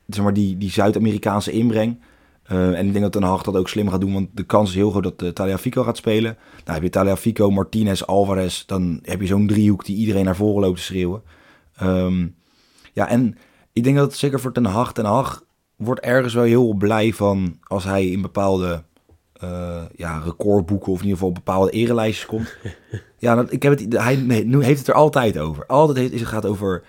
zeg 0.07 0.25
maar, 0.25 0.33
die, 0.33 0.59
die 0.59 0.71
Zuid-Amerikaanse 0.71 1.51
inbreng. 1.51 2.01
Eh, 2.45 2.79
en 2.79 2.87
ik 2.87 2.93
denk 2.93 3.05
dat 3.05 3.13
Ten 3.13 3.23
Hag 3.23 3.43
dat 3.43 3.57
ook 3.57 3.69
slim 3.69 3.89
gaat 3.89 4.01
doen, 4.01 4.13
want 4.13 4.29
de 4.33 4.43
kans 4.43 4.69
is 4.69 4.75
heel 4.75 4.91
groot 4.91 5.03
dat 5.03 5.23
uh, 5.23 5.29
Taliafico 5.29 5.83
gaat 5.83 5.97
spelen. 5.97 6.37
Nou, 6.65 6.73
heb 6.73 6.83
je 6.83 6.91
Taliafico, 6.91 7.51
Martinez, 7.51 8.03
Alvarez, 8.03 8.65
dan 8.65 8.99
heb 9.03 9.21
je 9.21 9.27
zo'n 9.27 9.47
driehoek 9.47 9.85
die 9.85 9.97
iedereen 9.97 10.25
naar 10.25 10.37
voren 10.37 10.63
loopt 10.63 10.77
te 10.77 10.83
schreeuwen. 10.83 11.23
Ehm, 11.77 12.27
ja, 12.93 13.09
en 13.09 13.37
ik 13.73 13.85
denk 13.85 13.97
dat 13.97 14.07
het 14.07 14.17
zeker 14.17 14.41
voor 14.41 14.53
Ten 14.53 14.65
Hag, 14.65 14.93
Ten 14.93 15.05
Hag 15.05 15.45
wordt 15.77 16.01
ergens 16.01 16.35
wel 16.35 16.45
heel 16.45 16.75
blij 16.75 17.13
van 17.13 17.59
als 17.63 17.85
hij 17.85 18.07
in 18.07 18.23
bepaalde 18.23 18.83
eh, 19.33 19.83
ja, 19.97 20.19
recordboeken 20.25 20.93
of 20.93 20.99
in 20.99 21.05
ieder 21.05 21.19
geval 21.19 21.33
bepaalde 21.33 21.71
erelijstjes 21.71 22.27
komt. 22.27 22.57
ja, 23.19 23.35
dat, 23.35 23.53
ik 23.53 23.63
heb 23.63 23.79
het, 23.79 23.93
hij 23.93 24.17
nee, 24.17 24.45
nu 24.45 24.65
heeft 24.65 24.79
het 24.79 24.89
er 24.89 24.95
altijd 24.95 25.39
over. 25.39 25.67
Altijd 25.67 25.99
heeft, 25.99 26.13
is 26.13 26.21
het 26.21 26.29
gaat 26.29 26.47
over 26.47 26.83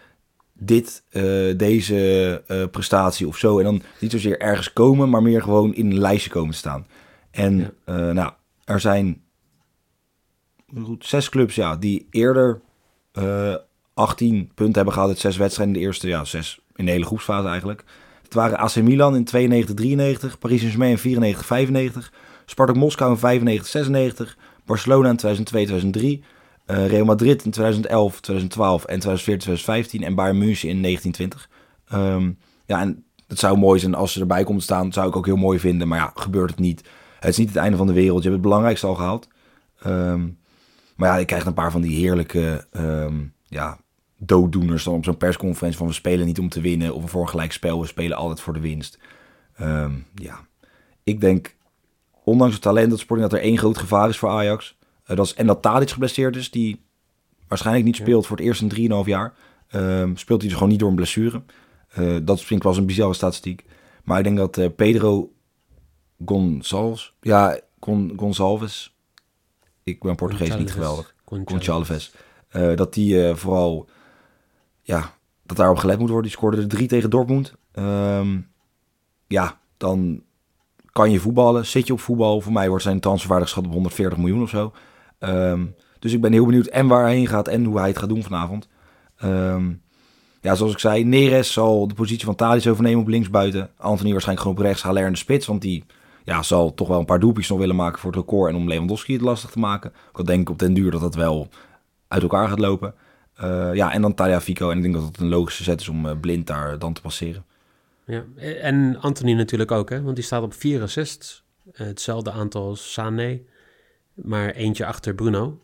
dit, 0.59 1.03
eh, 1.09 1.21
deze 1.57 2.41
eh, 2.47 2.63
prestatie 2.71 3.27
of 3.27 3.37
zo. 3.37 3.57
En 3.57 3.63
dan 3.63 3.81
niet 3.99 4.11
zozeer 4.11 4.39
ergens 4.39 4.73
komen, 4.73 5.09
maar 5.09 5.21
meer 5.21 5.41
gewoon 5.41 5.73
in 5.75 5.91
een 5.91 5.99
lijstje 5.99 6.29
komen 6.29 6.51
te 6.51 6.57
staan. 6.57 6.87
En 7.31 7.57
Ja. 7.57 7.71
eh, 7.85 8.13
nou, 8.13 8.31
er 8.63 8.79
zijn 8.79 9.21
goed, 10.83 11.05
zes 11.05 11.29
clubs 11.29 11.55
ja, 11.55 11.75
die 11.75 12.07
eerder 12.09 12.61
eh 13.11 13.55
18 13.93 14.51
punten 14.55 14.75
hebben 14.75 14.93
gehaald 14.93 15.11
uit 15.11 15.19
zes 15.19 15.37
wedstrijden. 15.37 15.75
In 15.75 15.81
de 15.81 15.85
eerste, 15.87 16.07
ja, 16.07 16.23
zes 16.25 16.59
in 16.75 16.85
de 16.85 16.91
hele 16.91 17.05
groepsfase 17.05 17.47
eigenlijk. 17.47 17.83
Het 18.23 18.33
waren 18.33 18.57
AC 18.57 18.75
Milan 18.75 19.15
in 19.15 19.23
92, 19.23 19.75
93, 19.75 20.39
Paris 20.39 20.57
Saint-Germain 20.57 20.91
in 20.91 20.97
94, 20.97 21.45
95, 21.45 22.13
Spartak 22.45 22.75
Moskou 22.75 23.11
in 23.11 23.17
95, 23.17 23.67
96, 23.67 24.37
Barcelona 24.65 25.09
in 25.09 25.15
2002, 25.15 26.23
2003, 26.65 26.85
eh, 26.85 26.87
Real 26.87 27.05
Madrid 27.05 27.45
in 27.45 27.51
2011, 27.51 28.19
2012 28.19 28.81
en 28.81 28.99
2014, 28.99 29.39
2015 29.39 30.03
en 30.03 30.15
Bayern 30.15 30.37
München 30.37 30.69
in 30.69 30.81
1920. 30.81 31.49
Ehm, 31.87 32.31
ja, 32.65 32.81
en 32.81 33.03
het 33.27 33.39
zou 33.39 33.57
mooi 33.57 33.79
zijn 33.79 33.95
als 33.95 34.13
ze 34.13 34.19
erbij 34.19 34.43
komt 34.43 34.57
te 34.57 34.63
staan. 34.63 34.93
Zou 34.93 35.07
ik 35.07 35.15
ook 35.15 35.25
heel 35.25 35.35
mooi 35.35 35.59
vinden, 35.59 35.87
maar 35.87 35.99
ja, 35.99 36.11
gebeurt 36.15 36.49
het 36.49 36.59
niet. 36.59 36.89
Het 37.19 37.29
is 37.29 37.37
niet 37.37 37.47
het 37.47 37.57
einde 37.57 37.77
van 37.77 37.87
de 37.87 37.93
wereld. 37.93 38.23
Je 38.23 38.29
hebt 38.29 38.33
het 38.33 38.41
belangrijkste 38.41 38.87
al 38.87 38.95
gehaald. 38.95 39.27
Ehm, 39.81 40.27
maar 40.95 41.09
ja, 41.09 41.15
je 41.15 41.25
krijgt 41.25 41.45
een 41.45 41.53
paar 41.53 41.71
van 41.71 41.81
die 41.81 41.99
heerlijke 41.99 42.67
ehm, 42.71 43.23
ja, 43.47 43.77
dooddoeners 44.17 44.83
dan 44.83 44.93
op 44.93 45.03
zo'n 45.03 45.17
persconferentie 45.17 45.77
van 45.77 45.87
we 45.87 45.93
spelen 45.93 46.25
niet 46.25 46.39
om 46.39 46.49
te 46.49 46.61
winnen 46.61 46.95
of 46.95 47.13
een 47.13 47.29
gelijk 47.29 47.51
spel, 47.51 47.81
we 47.81 47.87
spelen 47.87 48.17
altijd 48.17 48.41
voor 48.41 48.53
de 48.53 48.59
winst. 48.59 48.99
Ja, 50.15 50.39
ik 51.03 51.21
denk, 51.21 51.55
ondanks 52.23 52.53
het 52.53 52.63
talent 52.63 52.89
dat 52.89 52.99
Sporting, 52.99 53.29
dat 53.29 53.39
er 53.39 53.45
één 53.45 53.57
groot 53.57 53.77
gevaar 53.77 54.09
is 54.09 54.17
voor 54.17 54.29
Ajax. 54.29 54.77
Eh, 55.05 55.15
dat 55.15 55.25
is, 55.25 55.33
en 55.33 55.47
dat 55.47 55.61
Tadic 55.61 55.89
geblesseerd 55.89 56.35
is, 56.35 56.51
die 56.51 56.85
waarschijnlijk 57.47 57.85
niet 57.85 57.95
speelt 57.95 58.27
voor 58.27 58.37
het 58.37 58.45
eerst 58.45 58.61
in 58.61 58.69
3,5 58.69 59.05
jaar. 59.05 59.33
Ehm, 59.67 60.15
speelt 60.15 60.39
hij 60.39 60.49
dus 60.49 60.57
gewoon 60.57 60.71
niet 60.71 60.79
door 60.79 60.89
een 60.89 60.95
blessure. 60.95 61.41
Eh, 61.89 62.15
dat 62.23 62.37
vind 62.37 62.49
ik 62.49 62.63
wel 62.63 62.71
eens 62.71 62.81
een 62.81 62.87
bizarre 62.87 63.13
statistiek. 63.13 63.65
Maar 64.03 64.17
ik 64.17 64.23
denk 64.23 64.37
dat 64.37 64.57
eh, 64.57 64.69
Pedro 64.75 65.31
Gonçalves. 66.25 67.13
Ja, 67.21 67.59
Gon, 67.79 68.13
Gonçalves. 68.15 68.95
Ik 69.83 70.03
ben 70.03 70.15
Portugees 70.15 70.57
niet 70.57 70.71
geweldig. 70.71 71.15
Gonçalves. 71.45 72.11
Dat 72.75 72.93
die 72.93 73.33
vooral, 73.33 73.89
ja, 74.81 75.13
dat 75.43 75.57
daarop 75.57 75.77
gelet 75.77 75.99
moet 75.99 76.09
worden. 76.09 76.29
Die 76.29 76.37
scoorde 76.37 76.57
er 76.57 76.67
drie 76.67 76.87
tegen 76.87 77.09
Dortmund. 77.09 77.53
Ehm, 77.71 78.39
ja, 79.27 79.59
dan 79.77 80.23
kan 80.91 81.11
je 81.11 81.19
voetballen. 81.19 81.65
Zit 81.65 81.87
je 81.87 81.93
op 81.93 81.99
voetbal? 81.99 82.41
Voor 82.41 82.53
mij 82.53 82.69
wordt 82.69 82.83
zijn 82.83 82.99
transferwaarde 82.99 83.45
geschat 83.45 83.65
op 83.65 83.71
140 83.71 84.17
miljoen 84.17 84.41
of 84.41 84.49
zo. 84.49 84.73
Ehm, 85.19 85.65
dus 85.99 86.13
ik 86.13 86.21
ben 86.21 86.31
heel 86.31 86.45
benieuwd 86.45 86.67
en 86.67 86.87
waar 86.87 87.03
hij 87.03 87.15
heen 87.15 87.27
gaat 87.27 87.47
en 87.47 87.63
hoe 87.65 87.79
hij 87.79 87.87
het 87.87 87.97
gaat 87.97 88.09
doen 88.09 88.23
vanavond. 88.23 88.67
Ehm, 89.17 89.73
ja, 90.41 90.55
zoals 90.55 90.71
ik 90.71 90.79
zei, 90.79 91.03
Neres 91.03 91.53
zal 91.53 91.87
de 91.87 91.93
positie 91.93 92.25
van 92.25 92.35
Thalys 92.35 92.67
overnemen 92.67 93.01
op 93.01 93.07
linksbuiten. 93.07 93.69
Anthony 93.77 94.11
waarschijnlijk 94.11 94.47
gewoon 94.47 94.61
op 94.61 94.63
rechts, 94.63 94.81
Haller 94.81 95.05
in 95.05 95.11
de 95.11 95.17
spits. 95.17 95.45
Want 95.45 95.61
die 95.61 95.85
ja, 96.23 96.43
zal 96.43 96.73
toch 96.73 96.87
wel 96.87 96.99
een 96.99 97.05
paar 97.05 97.19
doelpjes 97.19 97.49
nog 97.49 97.59
willen 97.59 97.75
maken 97.75 97.99
voor 97.99 98.11
het 98.11 98.19
record 98.19 98.51
en 98.51 98.57
om 98.57 98.67
Lewandowski 98.67 99.13
het 99.13 99.21
lastig 99.21 99.49
te 99.49 99.59
maken. 99.59 99.93
Ik 100.15 100.25
denk 100.25 100.41
ik 100.41 100.49
op 100.49 100.59
den 100.59 100.73
duur 100.73 100.91
dat 100.91 101.01
dat 101.01 101.15
wel 101.15 101.47
uit 102.07 102.21
elkaar 102.21 102.47
gaat 102.47 102.59
lopen. 102.59 102.93
Eh, 103.35 103.73
ja, 103.73 103.91
en 103.91 104.01
dan 104.01 104.13
Tagliafico. 104.13 104.69
En 104.69 104.77
ik 104.77 104.83
denk 104.83 104.93
dat 104.93 105.03
het 105.03 105.19
een 105.19 105.27
logische 105.27 105.63
zet 105.63 105.81
is 105.81 105.89
om 105.89 106.05
eh, 106.05 106.19
blind 106.19 106.47
daar 106.47 106.79
dan 106.79 106.93
te 106.93 107.01
passeren. 107.01 107.45
Ja, 108.05 108.23
en 108.61 108.97
Anthony 109.01 109.33
natuurlijk 109.33 109.71
ook, 109.71 109.89
hè? 109.89 110.01
want 110.01 110.15
die 110.15 110.25
staat 110.25 110.43
op 110.43 110.53
vier 110.53 110.81
assists. 110.81 111.43
Eh, 111.71 111.85
hetzelfde 111.87 112.31
aantal 112.31 112.67
als 112.67 112.93
Sané, 112.93 113.41
maar 114.15 114.51
eentje 114.51 114.85
achter 114.85 115.15
Bruno. 115.15 115.59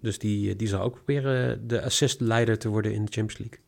Dus 0.00 0.18
die, 0.18 0.56
die 0.56 0.68
zal 0.68 0.82
ook 0.82 0.94
proberen 0.94 1.68
de 1.68 1.82
assistleider 1.82 2.58
te 2.58 2.68
worden 2.68 2.92
in 2.92 3.04
de 3.04 3.12
Champions 3.12 3.38
League. 3.38 3.58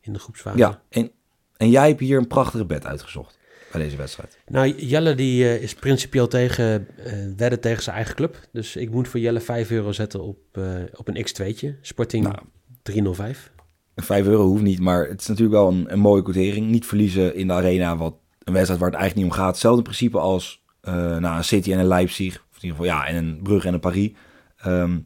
In 0.00 0.12
de 0.12 0.18
groepsfase. 0.18 0.58
Ja, 0.58 0.82
en, 0.88 1.10
en 1.56 1.70
jij 1.70 1.88
hebt 1.88 2.00
hier 2.00 2.18
een 2.18 2.26
prachtige 2.26 2.64
bed 2.64 2.86
uitgezocht 2.86 3.38
bij 3.72 3.82
deze 3.82 3.96
wedstrijd. 3.96 4.38
Nou, 4.46 4.86
Jelle 4.86 5.14
die 5.14 5.44
eh, 5.44 5.62
is 5.62 5.74
principieel 5.74 6.28
tegen 6.28 6.88
eh, 6.96 7.12
wedden 7.36 7.60
tegen 7.60 7.82
zijn 7.82 7.96
eigen 7.96 8.14
club. 8.14 8.48
Dus 8.52 8.76
ik 8.76 8.90
moet 8.90 9.08
voor 9.08 9.20
Jelle 9.20 9.40
5 9.40 9.70
euro 9.70 9.92
zetten 9.92 10.22
op, 10.22 10.38
eh, 10.52 10.64
op 10.94 11.08
een 11.08 11.26
x2'tje. 11.26 11.80
Sporting 11.80 12.24
Nou. 12.24 12.36
305. 12.82 13.50
5 13.96 14.26
euro 14.26 14.46
hoeft 14.46 14.62
niet, 14.62 14.80
maar 14.80 15.08
het 15.08 15.20
is 15.20 15.26
natuurlijk 15.26 15.56
wel 15.56 15.68
een, 15.68 15.92
een 15.92 15.98
mooie 15.98 16.22
quotering. 16.22 16.70
Niet 16.70 16.86
verliezen 16.86 17.34
in 17.34 17.46
de 17.46 17.52
arena, 17.52 17.96
wat 17.96 18.14
een 18.44 18.52
wedstrijd 18.52 18.80
waar 18.80 18.90
het 18.90 18.98
eigenlijk 18.98 19.14
niet 19.14 19.36
om 19.36 19.42
gaat. 19.42 19.52
Hetzelfde 19.52 19.82
principe 19.82 20.18
als 20.18 20.64
eh 20.80 21.16
nou, 21.16 21.36
een 21.36 21.44
City 21.44 21.72
en 21.72 21.78
een 21.78 21.86
Leipzig. 21.86 22.45
Of 22.56 22.62
in 22.62 22.68
ieder 22.68 22.84
geval, 22.84 22.98
ja, 22.98 23.06
en 23.06 23.16
een 23.16 23.40
Brugge 23.42 23.68
en 23.68 23.74
een 23.74 23.80
Paris. 23.80 24.10
Ehm, 24.56 24.98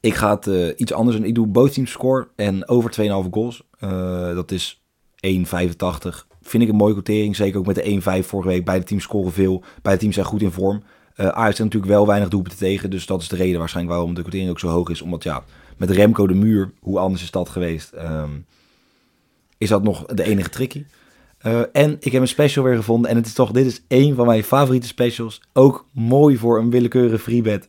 ik 0.00 0.14
ga 0.14 0.34
het 0.34 0.46
eh, 0.46 0.68
iets 0.76 0.92
anders 0.92 1.16
doen. 1.16 1.26
Ik 1.26 1.34
doe 1.34 1.46
both 1.46 1.72
teams 1.72 1.90
score 1.90 2.28
en 2.36 2.68
over 2.68 2.90
2,5 2.90 3.30
goals. 3.30 3.62
Eh, 3.78 4.34
dat 4.34 4.50
is 4.50 4.82
1,85. 5.20 6.26
Vind 6.42 6.62
ik 6.62 6.68
een 6.68 6.76
mooie 6.76 6.92
quotering. 6.92 7.36
Zeker 7.36 7.58
ook 7.58 7.66
met 7.66 7.74
de 7.74 7.88
1,5 8.22 8.26
vorige 8.26 8.48
week. 8.48 8.64
Beide 8.64 8.84
teams 8.84 9.02
scoren 9.02 9.32
veel. 9.32 9.62
Beide 9.82 10.00
teams 10.00 10.14
zijn 10.14 10.26
goed 10.26 10.42
in 10.42 10.50
vorm. 10.50 10.82
Eh 11.14 11.26
Ajax 11.26 11.46
heeft 11.46 11.58
natuurlijk 11.58 11.92
wel 11.92 12.06
weinig 12.06 12.28
doelpunten 12.28 12.58
tegen. 12.58 12.90
Dus 12.90 13.06
dat 13.06 13.22
is 13.22 13.28
de 13.28 13.36
reden 13.36 13.58
waarschijnlijk 13.58 13.96
waarom 13.96 14.14
de 14.14 14.20
quotering 14.20 14.50
ook 14.50 14.58
zo 14.58 14.68
hoog 14.68 14.88
is. 14.88 15.02
Omdat 15.02 15.22
ja, 15.22 15.44
met 15.76 15.90
Remco 15.90 16.26
de 16.26 16.34
muur, 16.34 16.72
hoe 16.80 16.98
anders 16.98 17.22
is 17.22 17.30
dat 17.30 17.48
geweest? 17.48 17.92
Ehm, 17.92 18.30
is 19.58 19.68
dat 19.68 19.82
nog 19.82 20.04
de 20.04 20.24
enige 20.24 20.48
tricky. 20.48 20.84
Eh, 21.44 21.60
en 21.72 21.96
ik 22.00 22.12
heb 22.12 22.20
een 22.22 22.28
special 22.28 22.64
weer 22.64 22.76
gevonden. 22.76 23.10
En 23.10 23.16
het 23.16 23.26
is 23.26 23.32
toch, 23.32 23.50
dit 23.50 23.66
is 23.66 23.82
één 23.88 24.14
van 24.14 24.26
mijn 24.26 24.44
favoriete 24.44 24.86
specials. 24.86 25.40
Ook 25.52 25.86
mooi 25.92 26.36
voor 26.36 26.58
een 26.58 26.70
willekeurige 26.70 27.18
freebet. 27.18 27.68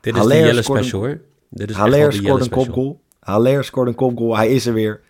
Dit 0.00 0.14
is 0.14 0.20
Haller 0.20 0.36
de 0.36 0.42
Jelle 0.44 0.56
een- 0.58 0.64
special 0.64 1.00
hoor. 1.00 1.20
Dit 1.50 1.70
is 1.70 1.76
Haller 1.76 2.12
scoort 2.12 2.40
een 2.44 2.50
kopgoal. 2.50 3.00
Haller 3.20 3.64
scoort 3.64 3.88
een 3.88 3.94
kopgoal. 3.94 4.36
Hij 4.36 4.48
is 4.48 4.66
er 4.66 4.72
weer. 4.72 5.00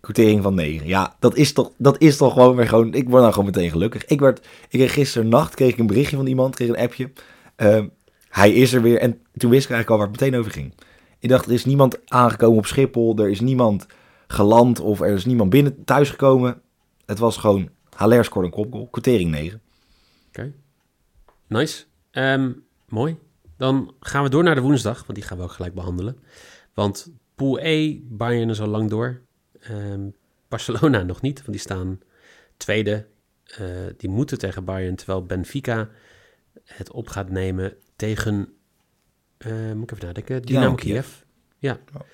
Quotering 0.00 0.42
van 0.42 0.54
9. 0.54 0.86
Ja, 0.86 1.16
dat 1.18 1.36
is 1.36 1.52
toch, 1.52 1.70
dat 1.78 1.96
is 2.00 2.16
toch 2.16 2.32
gewoon 2.32 2.56
weer 2.56 2.68
gewoon... 2.68 2.94
Ik 2.94 3.08
word 3.08 3.20
nou 3.20 3.32
gewoon 3.32 3.46
meteen 3.48 3.70
gelukkig. 3.70 4.04
Ik 4.04 4.20
werd, 4.20 4.38
ik 4.38 4.78
kreeg 4.78 4.92
gisteren 4.92 5.28
nacht 5.28 5.54
kreeg 5.54 5.72
ik 5.72 5.78
een 5.78 5.86
berichtje 5.86 6.16
van 6.16 6.26
iemand. 6.26 6.54
Kreeg 6.54 6.68
een 6.68 6.76
appje. 6.76 7.10
Ehm, 7.56 7.86
hij 8.28 8.52
is 8.52 8.72
er 8.72 8.82
weer. 8.82 8.98
En 8.98 9.18
toen 9.36 9.50
wist 9.50 9.64
ik 9.64 9.70
eigenlijk 9.70 9.90
al 9.90 9.96
waar 9.96 10.06
het 10.06 10.20
meteen 10.20 10.38
over 10.40 10.52
ging. 10.52 10.72
Ik 11.18 11.28
dacht, 11.28 11.46
er 11.46 11.52
is 11.52 11.64
niemand 11.64 11.98
aangekomen 12.08 12.58
op 12.58 12.66
Schiphol. 12.66 13.16
Er 13.18 13.30
is 13.30 13.40
niemand 13.40 13.86
geland 14.26 14.80
of 14.80 15.00
er 15.00 15.14
is 15.14 15.24
niemand 15.24 15.50
binnen 15.50 15.84
thuisgekomen. 15.84 16.60
Het 17.06 17.18
was 17.18 17.36
gewoon... 17.36 17.70
Haller 17.90 18.24
scoort 18.24 18.44
een 18.44 18.50
kopgoal. 18.50 18.88
Quotering 18.88 19.30
9. 19.30 19.60
Oké. 20.28 20.52
Nice. 21.46 21.84
Ehm, 22.10 22.52
mooi. 22.88 23.18
Dan 23.56 23.94
gaan 24.00 24.22
we 24.22 24.28
door 24.28 24.42
naar 24.42 24.54
de 24.54 24.60
woensdag, 24.60 24.98
want 25.06 25.14
die 25.14 25.22
gaan 25.22 25.38
we 25.38 25.44
ook 25.44 25.52
gelijk 25.52 25.74
behandelen. 25.74 26.18
Want 26.74 27.12
Pool 27.34 27.58
E, 27.60 28.00
Bayern 28.02 28.50
is 28.50 28.60
al 28.60 28.66
lang 28.66 28.90
door. 28.90 29.20
Ehm, 29.60 30.08
Barcelona 30.48 31.02
nog 31.02 31.20
niet, 31.20 31.38
want 31.38 31.50
die 31.50 31.60
staan 31.60 32.00
tweede. 32.56 33.06
Eh, 33.44 33.66
die 33.96 34.10
moeten 34.10 34.38
tegen 34.38 34.64
Bayern, 34.64 34.96
terwijl 34.96 35.24
Benfica 35.24 35.88
het 36.64 36.90
op 36.90 37.08
gaat 37.08 37.30
nemen 37.30 37.76
tegen, 37.96 38.48
eh, 39.38 39.72
moet 39.72 39.90
ik 39.90 39.96
even 39.96 40.06
nadenken, 40.06 40.42
Dynamo, 40.42 40.60
Dynamo 40.60 40.74
Kiev. 40.74 41.06
Kiev. 41.06 41.22
Ja. 41.58 41.78
Ja. 41.92 42.04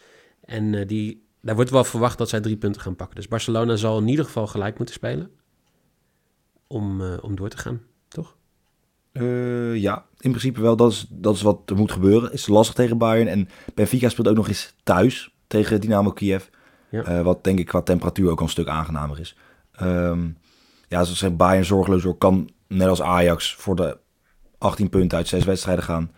En 0.40 0.74
eh, 0.74 0.86
die, 0.88 1.21
daar 1.42 1.54
wordt 1.54 1.70
wel 1.70 1.84
verwacht 1.84 2.18
dat 2.18 2.28
zij 2.28 2.40
drie 2.40 2.56
punten 2.56 2.80
gaan 2.80 2.96
pakken. 2.96 3.16
Dus 3.16 3.28
Barcelona 3.28 3.76
zal 3.76 3.98
in 3.98 4.08
ieder 4.08 4.24
geval 4.24 4.46
gelijk 4.46 4.76
moeten 4.76 4.94
spelen 4.94 5.30
om, 6.66 7.00
eh, 7.00 7.18
om 7.20 7.36
door 7.36 7.48
te 7.48 7.58
gaan, 7.58 7.80
toch? 8.08 8.36
Eh, 9.12 9.76
ja, 9.76 10.04
in 10.18 10.30
principe 10.30 10.60
wel. 10.60 10.76
Dat 10.76 10.92
is, 10.92 11.06
dat 11.10 11.34
is 11.34 11.42
wat 11.42 11.70
er 11.70 11.76
moet 11.76 11.92
gebeuren. 11.92 12.32
Is 12.32 12.46
lastig 12.46 12.74
tegen 12.74 12.98
Bayern. 12.98 13.28
En 13.28 13.48
Benfica 13.74 14.08
speelt 14.08 14.28
ook 14.28 14.36
nog 14.36 14.48
eens 14.48 14.74
thuis 14.82 15.34
tegen 15.46 15.80
Dynamo 15.80 16.10
Kiev. 16.10 16.44
Ja. 16.90 17.02
Eh, 17.02 17.22
wat 17.22 17.44
denk 17.44 17.58
ik 17.58 17.66
qua 17.66 17.82
temperatuur 17.82 18.30
ook 18.30 18.40
een 18.40 18.48
stuk 18.48 18.68
aangenamer 18.68 19.20
is. 19.20 19.36
Ehm, 19.72 20.28
ja, 20.88 21.04
zoals 21.04 21.22
ik 21.22 21.36
Bayern 21.36 21.64
zorgeloos 21.64 22.02
door 22.02 22.18
kan, 22.18 22.50
net 22.68 22.88
als 22.88 23.02
Ajax, 23.02 23.54
voor 23.54 23.76
de 23.76 23.98
18 24.58 24.88
punten 24.88 25.18
uit 25.18 25.28
6 25.28 25.44
wedstrijden 25.44 25.84
gaan. 25.84 26.12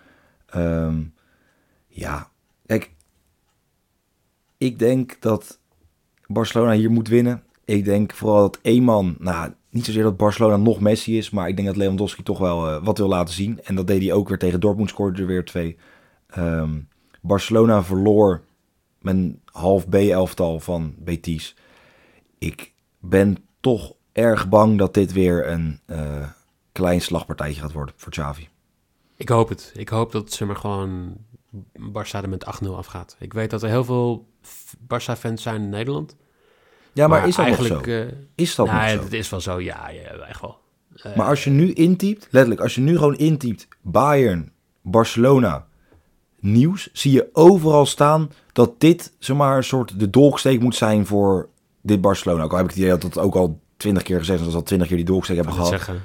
Ehm, 0.47 1.03
ja, 1.87 2.31
kijk. 2.67 2.94
Ik 4.65 4.79
denk 4.79 5.17
dat 5.21 5.61
Barcelona 6.27 6.73
hier 6.73 6.91
moet 6.91 7.09
winnen. 7.09 7.43
Ik 7.65 7.85
denk 7.85 8.15
vooral 8.15 8.41
dat 8.41 8.59
één 8.63 8.83
man, 8.83 9.17
nou, 9.19 9.53
niet 9.71 9.85
zozeer 9.85 10.03
dat 10.03 10.17
Barcelona 10.17 10.57
nog 10.57 10.81
Messi 10.81 11.19
is, 11.19 11.31
maar 11.31 11.49
ik 11.49 11.57
denk 11.57 11.69
dat 11.69 11.77
Lewandowski 11.77 12.23
toch 12.23 12.39
wel 12.39 12.69
eh, 12.69 12.85
wat 12.85 12.99
wil 12.99 13.09
laten 13.09 13.35
zien. 13.35 13.61
En 13.63 13.75
dat 13.75 13.87
deed 13.87 14.03
hij 14.03 14.13
ook 14.13 14.29
weer 14.29 14.39
tegen 14.39 14.61
Dortmund, 14.61 14.89
scoorde 14.89 15.21
er 15.21 15.27
weer 15.27 15.45
twee. 15.45 15.77
Ehm, 16.27 16.81
Barcelona 17.23 17.83
verloor 17.83 18.45
een 19.03 19.41
half 19.53 19.89
B-elftal 19.89 20.61
van 20.61 20.95
Betis. 20.99 21.57
Ik 22.39 22.73
ben 23.01 23.37
toch 23.61 23.95
erg 24.13 24.49
bang 24.49 24.79
dat 24.79 24.95
dit 24.95 25.13
weer 25.13 25.49
een 25.49 25.81
eh, 25.87 26.29
klein 26.73 27.01
slagpartijtje 27.01 27.61
gaat 27.61 27.73
worden 27.73 27.95
voor 27.97 28.13
Xavi. 28.13 28.49
Ik 29.17 29.29
hoop 29.29 29.49
het. 29.49 29.73
Ik 29.77 29.89
hoop 29.89 30.13
dat 30.13 30.33
ze 30.33 30.45
maar 30.45 30.57
gewoon 30.57 31.17
Barça 31.79 32.23
er 32.23 32.29
met 32.29 32.47
8-0 32.65 32.69
afgaat. 32.77 33.17
Ik 33.19 33.33
weet 33.33 33.51
dat 33.51 33.63
er 33.63 33.69
heel 33.69 33.85
veel 33.85 34.27
Barça-fans 34.79 35.43
zijn 35.43 35.63
in 35.63 35.69
Nederland. 35.69 36.17
Ja, 36.93 37.07
maar, 37.07 37.29
is 37.29 37.37
dat 37.37 37.47
nog 37.47 37.57
eigenlijk, 37.59 37.85
zo? 37.85 37.91
eh, 37.91 38.07
Is 38.35 38.55
dat 38.55 38.67
nou, 38.67 38.81
nog 38.81 38.91
zo? 38.99 39.03
Het 39.05 39.13
is 39.13 39.29
wel 39.31 39.41
zo, 39.41 39.61
ja, 39.61 39.89
ja 39.89 40.01
echt 40.11 40.41
wel. 40.41 40.59
Eh, 41.03 41.17
Maar 41.17 41.27
als 41.27 41.45
je 41.45 41.51
nu 41.51 41.73
intypt, 41.73 42.29
letterlijk, 42.31 42.61
als 42.61 42.75
je 42.75 42.81
nu 42.81 42.95
gewoon 42.97 43.17
intypt 43.17 43.69
Bayern, 43.83 44.53
Barcelona, 44.83 45.67
nieuws, 46.41 46.89
zie 46.93 47.13
je 47.13 47.29
overal 47.33 47.87
staan 47.87 48.31
dat 48.53 48.81
dit 48.81 49.13
zomaar 49.19 49.57
een 49.57 49.65
soort 49.65 49.99
de 50.01 50.11
dolksteek 50.11 50.61
moet 50.61 50.75
zijn 50.75 51.07
voor 51.07 51.49
dit 51.83 52.01
Barcelona. 52.01 52.43
Ook 52.43 52.51
al 52.51 52.57
heb 52.57 52.67
ik 52.67 52.71
het 52.73 52.81
idee 52.81 52.99
dat 52.99 53.01
dat 53.15 53.19
ook 53.19 53.35
al 53.35 53.61
twintig 53.77 54.03
keer 54.03 54.19
gezegd 54.19 54.39
is, 54.39 54.45
dat 54.45 54.53
ze 54.53 54.59
al 54.59 54.65
twintig 54.67 54.89
keer 54.89 54.97
die 54.97 55.07
dolksteek 55.07 55.37
hebben 55.37 55.55
gehad. 55.55 55.69
zeggen. 55.69 56.03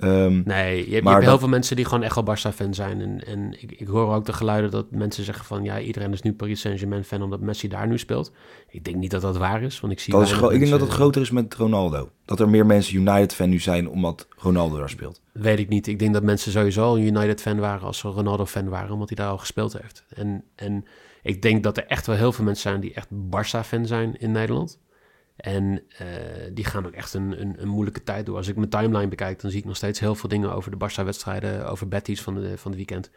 Ehm, 0.00 0.42
Nee, 0.44 0.76
je 0.76 0.80
hebt, 0.80 0.90
je 0.94 1.02
Maar 1.02 1.14
hebt 1.14 1.26
heel 1.26 1.38
veel 1.38 1.48
mensen 1.48 1.76
die 1.76 1.84
gewoon 1.84 2.02
echt 2.02 2.14
wel 2.14 2.24
Barça-fan 2.24 2.74
zijn. 2.74 3.00
En, 3.00 3.26
en 3.26 3.62
ik, 3.62 3.72
ik 3.72 3.86
hoor 3.86 4.14
ook 4.14 4.24
de 4.24 4.32
geluiden 4.32 4.70
dat 4.70 4.90
mensen 4.90 5.24
zeggen 5.24 5.44
van... 5.44 5.64
ja, 5.64 5.80
iedereen 5.80 6.12
is 6.12 6.22
nu 6.22 6.32
Paris 6.32 6.60
Saint-Germain-fan 6.60 7.22
omdat 7.22 7.40
Messi 7.40 7.68
daar 7.68 7.88
nu 7.88 7.98
speelt. 7.98 8.32
Ik 8.68 8.84
denk 8.84 8.96
niet 8.96 9.10
dat 9.10 9.22
dat 9.22 9.36
waar 9.36 9.62
is, 9.62 9.80
want 9.80 9.92
ik 9.92 10.00
zie 10.00 10.12
dat 10.12 10.22
is 10.22 10.32
ik 10.32 10.58
denk 10.58 10.68
dat 10.68 10.80
het 10.80 10.90
groter 10.90 11.22
is 11.22 11.30
met 11.30 11.54
Ronaldo. 11.54 12.10
Dat 12.24 12.40
er 12.40 12.48
meer 12.48 12.66
mensen 12.66 12.96
United-fan 12.96 13.48
nu 13.48 13.58
zijn 13.58 13.88
omdat 13.88 14.28
Ronaldo 14.36 14.78
daar 14.78 14.90
speelt. 14.90 15.20
Weet 15.32 15.58
ik 15.58 15.68
niet. 15.68 15.86
Ik 15.86 15.98
denk 15.98 16.12
dat 16.12 16.22
mensen 16.22 16.52
sowieso 16.52 16.82
al 16.82 16.98
United-fan 16.98 17.58
waren 17.58 17.86
als 17.86 17.98
ze 17.98 18.08
Ronaldo-fan 18.08 18.68
waren, 18.68 18.92
omdat 18.92 19.08
hij 19.08 19.16
daar 19.16 19.30
al 19.30 19.38
gespeeld 19.38 19.72
heeft. 19.72 20.04
En, 20.08 20.44
en 20.54 20.84
ik 21.22 21.42
denk 21.42 21.62
dat 21.62 21.76
er 21.76 21.86
echt 21.86 22.06
wel 22.06 22.16
heel 22.16 22.32
veel 22.32 22.44
mensen 22.44 22.70
zijn 22.70 22.80
die 22.80 22.94
echt 22.94 23.08
Barça-fan 23.12 23.86
zijn 23.86 24.16
in 24.18 24.32
Nederland. 24.32 24.78
En 25.40 25.82
eh, 25.98 26.06
die 26.52 26.64
gaan 26.64 26.86
ook 26.86 26.92
echt 26.92 27.14
een, 27.14 27.40
een, 27.40 27.62
een 27.62 27.68
moeilijke 27.68 28.02
tijd 28.02 28.26
door. 28.26 28.36
Als 28.36 28.48
ik 28.48 28.56
mijn 28.56 28.68
timeline 28.68 29.08
bekijk, 29.08 29.40
dan 29.40 29.50
zie 29.50 29.60
ik 29.60 29.66
nog 29.66 29.76
steeds 29.76 30.00
heel 30.00 30.14
veel 30.14 30.28
dingen 30.28 30.52
over 30.52 30.70
de 30.70 30.88
Barça-wedstrijden, 30.88 31.68
over 31.68 31.88
Betis 31.88 32.22
van, 32.22 32.34
de, 32.34 32.58
van 32.58 32.74
weekend. 32.74 33.10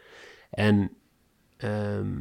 En 0.50 0.90
ehm, 1.56 2.20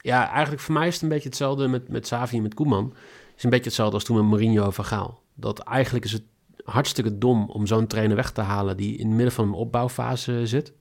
ja, 0.00 0.30
eigenlijk 0.30 0.62
voor 0.62 0.74
mij 0.74 0.86
is 0.86 0.94
het 0.94 1.02
een 1.02 1.08
beetje 1.08 1.28
hetzelfde 1.28 1.68
met, 1.68 1.88
met 1.88 2.06
Savi 2.06 2.36
en 2.36 2.42
met 2.42 2.54
Koeman. 2.54 2.84
Het 2.86 3.36
is 3.36 3.44
een 3.44 3.50
beetje 3.50 3.64
hetzelfde 3.64 3.94
als 3.94 4.04
toen 4.04 4.16
met 4.16 4.26
Mourinho 4.26 4.70
van 4.70 4.84
Gaal. 4.84 5.22
Dat 5.34 5.58
eigenlijk 5.58 6.04
is 6.04 6.12
het 6.12 6.24
hartstikke 6.64 7.18
dom 7.18 7.50
om 7.50 7.66
zo'n 7.66 7.86
trainer 7.86 8.16
weg 8.16 8.30
te 8.30 8.40
halen 8.40 8.76
die 8.76 8.96
in 8.96 9.06
het 9.06 9.16
midden 9.16 9.34
van 9.34 9.46
een 9.46 9.52
opbouwfase 9.52 10.46
zit. 10.46 10.72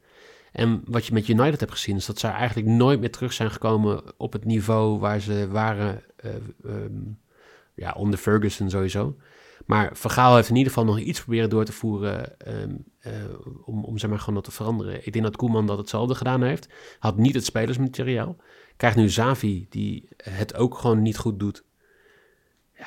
En 0.52 0.82
wat 0.86 1.06
je 1.06 1.14
met 1.14 1.28
United 1.28 1.60
hebt 1.60 1.72
gezien, 1.72 1.96
is 1.96 2.06
dat 2.06 2.20
zij 2.20 2.32
eigenlijk 2.32 2.68
nooit 2.68 3.00
meer 3.00 3.12
terug 3.12 3.34
zijn 3.34 3.52
gekomen 3.52 4.02
op 4.18 4.34
het 4.34 4.46
niveau 4.46 5.00
waar 5.00 5.20
ze 5.20 5.48
waren, 5.52 6.04
ehm, 6.16 6.92
ja, 7.76 7.92
onder 7.98 8.20
Ferguson 8.20 8.70
sowieso. 8.70 9.16
Maar 9.66 9.90
Vergaal 9.94 10.36
heeft 10.36 10.50
in 10.50 10.56
ieder 10.56 10.72
geval 10.72 10.88
nog 10.88 11.00
iets 11.00 11.22
proberen 11.22 11.50
door 11.50 11.66
te 11.66 11.72
voeren 11.72 12.40
ehm, 12.40 12.76
eh, 13.00 13.14
om, 13.66 13.84
om 13.84 13.98
zeg 13.98 14.10
maar 14.10 14.20
gewoon 14.20 14.36
dat 14.36 14.44
te 14.44 14.52
veranderen. 14.52 15.06
Ik 15.06 15.14
denk 15.14 15.26
dat 15.26 15.36
Koeman 15.36 15.68
dat 15.68 15.78
hetzelfde 15.78 16.16
gedaan 16.16 16.44
heeft. 16.44 16.70
Had 17.00 17.18
niet 17.18 17.36
het 17.36 17.46
spelersmateriaal. 17.46 18.36
Krijgt 18.78 18.98
nu 18.98 19.10
Zavi, 19.10 19.66
die 19.70 20.08
het 20.18 20.56
ook 20.56 20.78
gewoon 20.78 21.02
niet 21.02 21.18
goed 21.18 21.40
doet. 21.40 21.64
Ja, 22.78 22.86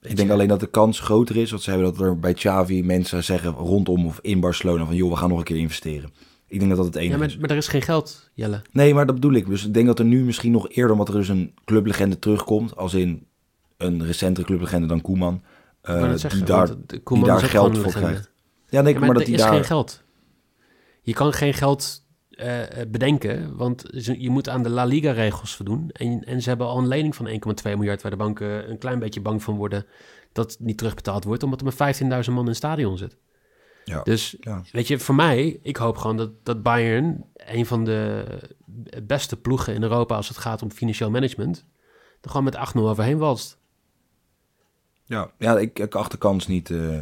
ik 0.00 0.16
denk 0.16 0.30
alleen 0.30 0.48
dat 0.48 0.60
de 0.60 0.70
kans 0.70 1.00
groter 1.00 1.36
is, 1.36 1.50
want 1.50 1.62
ze 1.62 1.70
hebben 1.70 1.92
dat 1.92 2.00
er 2.00 2.18
bij 2.18 2.34
Xavi 2.34 2.84
mensen 2.84 3.24
zeggen 3.24 3.50
rondom 3.50 4.06
of 4.06 4.18
in 4.22 4.40
Barcelona 4.40 4.84
van 4.84 4.96
joh, 4.96 5.10
we 5.10 5.16
gaan 5.16 5.28
nog 5.28 5.38
een 5.38 5.44
keer 5.44 5.56
investeren. 5.56 6.12
Ik 6.46 6.58
denk 6.58 6.70
dat 6.70 6.78
dat 6.78 6.86
het 6.86 6.96
enige 6.96 7.12
ja, 7.12 7.18
maar, 7.18 7.28
is. 7.28 7.36
maar 7.36 7.50
er 7.50 7.56
is 7.56 7.68
geen 7.68 7.82
geld, 7.82 8.30
Jelle. 8.34 8.62
Nee, 8.72 8.94
maar 8.94 9.06
dat 9.06 9.14
bedoel 9.14 9.32
ik. 9.32 9.46
Dus 9.46 9.66
ik 9.66 9.74
denk 9.74 9.86
dat 9.86 9.98
er 9.98 10.04
nu 10.04 10.24
misschien 10.24 10.52
nog 10.52 10.70
eerder, 10.70 10.92
omdat 10.92 11.08
er 11.08 11.14
dus 11.14 11.28
een 11.28 11.54
clublegende 11.64 12.18
terugkomt, 12.18 12.76
als 12.76 12.94
in 12.94 13.26
een 13.80 14.06
recentere 14.06 14.46
clublegende 14.46 14.86
dan 14.86 15.00
Koeman, 15.00 15.42
eh, 15.82 16.12
zeggen, 16.14 16.30
die 16.38 16.48
daar, 16.48 16.68
die 16.86 17.00
Koeman 17.00 17.28
daar 17.28 17.40
geld 17.40 17.78
voor 17.78 17.92
krijgt. 17.92 18.30
Ja, 18.68 18.80
nee, 18.82 18.92
Ja, 18.92 18.98
maar, 18.98 19.08
maar, 19.08 19.18
dat 19.18 19.18
er 19.22 19.24
die 19.28 19.34
is 19.36 19.40
daar... 19.42 19.52
geen 19.52 19.64
geld. 19.64 20.02
Je 21.02 21.12
kan 21.14 21.32
geen 21.32 21.54
geld 21.54 22.06
eh, 22.30 22.80
eh, 22.80 22.90
bedenken, 22.90 23.56
want 23.56 23.84
ze- 23.94 24.20
je 24.22 24.30
moet 24.30 24.48
aan 24.48 24.62
de 24.62 24.68
La 24.68 24.84
Liga-regels 24.84 25.56
voldoen. 25.56 25.90
En, 25.92 26.24
en 26.24 26.42
ze 26.42 26.48
hebben 26.48 26.66
al 26.66 26.78
een 26.78 26.88
lening 26.88 27.14
van 27.16 27.26
1,2 27.28 27.76
miljard, 27.76 28.02
waar 28.02 28.10
de 28.10 28.16
banken 28.16 28.70
een 28.70 28.78
klein 28.78 28.98
beetje 28.98 29.20
bang 29.20 29.42
van 29.42 29.56
worden 29.56 29.86
dat 30.32 30.50
het 30.52 30.60
niet 30.60 30.78
terugbetaald 30.78 31.24
wordt, 31.24 31.42
omdat 31.42 31.60
er 31.60 31.66
maar 31.78 31.94
15.000 32.24 32.30
man 32.32 32.40
in 32.42 32.46
het 32.46 32.56
stadion 32.56 32.98
zit. 32.98 33.16
Ja. 33.84 34.02
Dus 34.02 34.36
Ja. 34.40 34.62
weet 34.72 34.86
je, 34.88 34.98
voor 34.98 35.14
mij, 35.14 35.58
ik 35.62 35.76
hoop 35.76 35.96
gewoon 35.96 36.16
dat, 36.16 36.30
dat 36.42 36.62
Bayern, 36.62 37.24
een 37.36 37.66
van 37.66 37.84
de 37.84 38.24
beste 39.04 39.36
ploegen 39.36 39.74
in 39.74 39.82
Europa 39.82 40.16
als 40.16 40.28
het 40.28 40.36
gaat 40.38 40.62
om 40.62 40.70
financieel 40.70 41.10
management, 41.10 41.66
er 42.20 42.30
gewoon 42.30 42.44
met 42.44 42.56
8-0 42.56 42.60
overheen 42.88 43.18
walst. 43.18 43.58
Ja, 45.10 45.30
ja 45.38 45.58
ik, 45.58 45.78
ik 45.78 45.94
acht 45.94 46.10
de 46.10 46.16
kans 46.18 46.46
niet, 46.46 46.70
eh, 46.70 46.98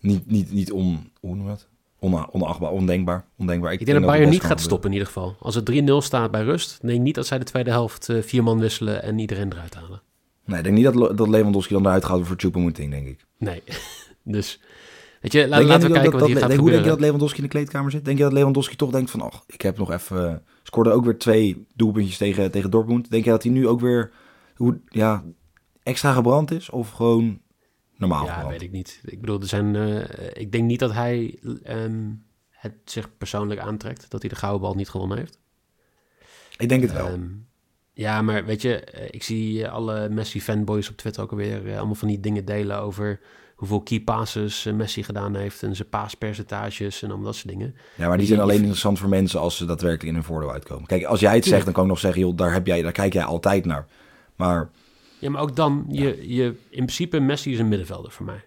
niet, 0.00 0.26
niet, 0.30 0.52
niet 0.52 0.72
on, 0.72 1.10
hoe 1.20 1.34
noem 1.36 1.44
je 1.44 1.50
dat? 1.50 1.68
On, 1.98 2.32
onachtbaar, 2.32 2.70
ondenkbaar. 2.70 3.24
ondenkbaar. 3.36 3.72
Ik 3.72 3.86
denk 3.86 3.98
dat 3.98 4.06
Bayern 4.06 4.30
niet 4.30 4.42
gaat 4.42 4.60
stoppen 4.60 4.86
in 4.88 4.92
ieder 4.92 5.06
geval. 5.12 5.36
Als 5.40 5.54
het 5.54 5.70
3-0 5.72 5.84
staat 5.98 6.30
bij 6.30 6.42
rust, 6.42 6.78
denk 6.82 7.00
niet 7.00 7.14
dat 7.14 7.26
zij 7.26 7.38
de 7.38 7.44
tweede 7.44 7.70
helft 7.70 8.08
eh, 8.08 8.22
vier 8.22 8.42
man 8.42 8.58
wisselen 8.58 9.02
en 9.02 9.18
iedereen 9.18 9.52
eruit 9.52 9.74
halen. 9.74 10.02
Nee, 10.44 10.58
ik 10.58 10.64
denk 10.64 10.76
niet 10.76 10.84
dat, 10.84 11.16
dat 11.18 11.28
Lewandowski 11.28 11.72
dan 11.74 11.86
eruit 11.86 12.04
gaat 12.04 12.26
voor 12.26 12.36
Choupo-Moting, 12.38 12.90
denk 12.90 13.06
ik. 13.06 13.24
Nee. 13.38 13.62
dus, 14.36 14.60
weet 15.20 15.32
je, 15.32 15.48
la- 15.48 15.56
Denk 15.56 15.68
laten 15.68 15.86
we 15.88 15.92
kijken 15.92 16.10
dat- 16.10 16.20
wat 16.20 16.28
hier 16.30 16.38
dat- 16.40 16.50
gaat 16.50 16.58
Hoe 16.60 16.70
denk 16.70 16.82
je 16.84 16.88
dat 16.90 17.00
Lewandowski 17.00 17.36
in 17.36 17.42
de 17.44 17.50
kleedkamer 17.50 17.90
zit? 17.90 18.04
Denk 18.04 18.18
je 18.18 18.24
dat 18.24 18.32
Lewandowski 18.32 18.76
toch 18.76 18.90
denkt 18.90 19.10
van... 19.10 19.20
ach, 19.20 19.44
ik 19.46 19.60
heb 19.60 19.78
nog 19.78 19.92
even... 19.92 20.28
eh, 20.30 20.34
scoorde 20.62 20.90
ook 20.90 21.04
weer 21.04 21.18
twee 21.18 21.66
doelpuntjes 21.74 22.16
tegen, 22.16 22.50
tegen 22.50 22.70
Dortmund. 22.70 23.10
Denk 23.10 23.24
je 23.24 23.30
dat 23.30 23.42
hij 23.42 23.52
nu 23.52 23.68
ook 23.68 23.80
weer 23.80 24.10
hoe, 24.56 24.78
ja, 24.88 25.24
extra 25.84 26.12
gebrand 26.12 26.50
is? 26.50 26.70
Of 26.70 26.90
gewoon 26.90 27.40
normaal 27.96 28.24
Ja, 28.24 28.32
gebrand? 28.32 28.50
weet 28.52 28.62
ik 28.62 28.70
niet. 28.72 29.00
Ik 29.04 29.20
bedoel, 29.20 29.40
er 29.40 29.46
zijn, 29.46 29.76
eh, 29.76 30.42
ik 30.42 30.52
denk 30.52 30.64
niet 30.64 30.78
dat 30.78 30.92
hij 30.92 31.38
ehm, 31.62 32.10
het 32.50 32.74
zich 32.84 33.16
persoonlijk 33.18 33.60
aantrekt. 33.60 34.10
Dat 34.10 34.20
hij 34.20 34.30
de 34.30 34.36
gouden 34.36 34.60
bal 34.60 34.74
niet 34.74 34.88
gewonnen 34.88 35.18
heeft. 35.18 35.38
Ik 36.56 36.68
denk 36.68 36.82
het 36.82 36.92
wel. 36.92 37.06
Ehm, 37.06 37.26
ja, 37.92 38.22
maar 38.22 38.44
weet 38.44 38.62
je, 38.62 38.80
eh, 38.80 39.08
ik 39.10 39.22
zie 39.22 39.68
alle 39.68 40.08
Messi-fanboys 40.08 40.90
op 40.90 40.96
Twitter 40.96 41.22
ook 41.22 41.30
alweer 41.30 41.68
eh, 41.68 41.76
allemaal 41.76 41.94
van 41.94 42.08
die 42.08 42.20
dingen 42.20 42.44
delen 42.44 42.78
over 42.80 43.20
hoeveel 43.56 43.80
key 43.82 44.00
passes 44.00 44.66
eh, 44.66 44.72
Messi 44.72 45.02
gedaan 45.02 45.34
heeft 45.36 45.62
en 45.62 45.76
zijn 45.76 45.88
paaspercentages 45.88 47.02
en 47.02 47.08
allemaal 47.08 47.26
dat 47.26 47.34
soort 47.34 47.48
dingen. 47.48 47.74
ja, 47.96 48.08
maar 48.08 48.18
die 48.18 48.26
zijn 48.26 48.40
alleen 48.40 48.58
interessant 48.58 48.98
voor 48.98 49.08
mensen 49.08 49.40
als 49.40 49.56
ze 49.56 49.64
daadwerkelijk 49.64 50.08
in 50.08 50.14
hun 50.14 50.24
voordeel 50.24 50.52
uitkomen. 50.52 50.86
Kijk, 50.86 51.04
als 51.04 51.20
jij 51.20 51.34
het 51.34 51.44
zegt, 51.44 51.64
dan 51.64 51.72
kan 51.72 51.82
ik 51.82 51.88
nog 51.88 51.98
zeggen... 51.98 52.20
joh, 52.20 52.36
daar, 52.36 52.52
heb 52.52 52.66
jij, 52.66 52.82
daar 52.82 52.92
kijk 52.92 53.12
jij 53.12 53.24
altijd 53.24 53.64
naar. 53.64 53.86
Maar 54.36 54.70
Ja, 55.24 55.30
maar 55.30 55.42
ook 55.42 55.56
dan, 55.56 55.84
je, 55.88 56.34
je, 56.34 56.44
in 56.44 56.84
principe, 56.84 57.20
Messi 57.20 57.52
is 57.52 57.58
een 57.58 57.68
middenvelder 57.68 58.10
voor 58.10 58.26
mij. 58.26 58.46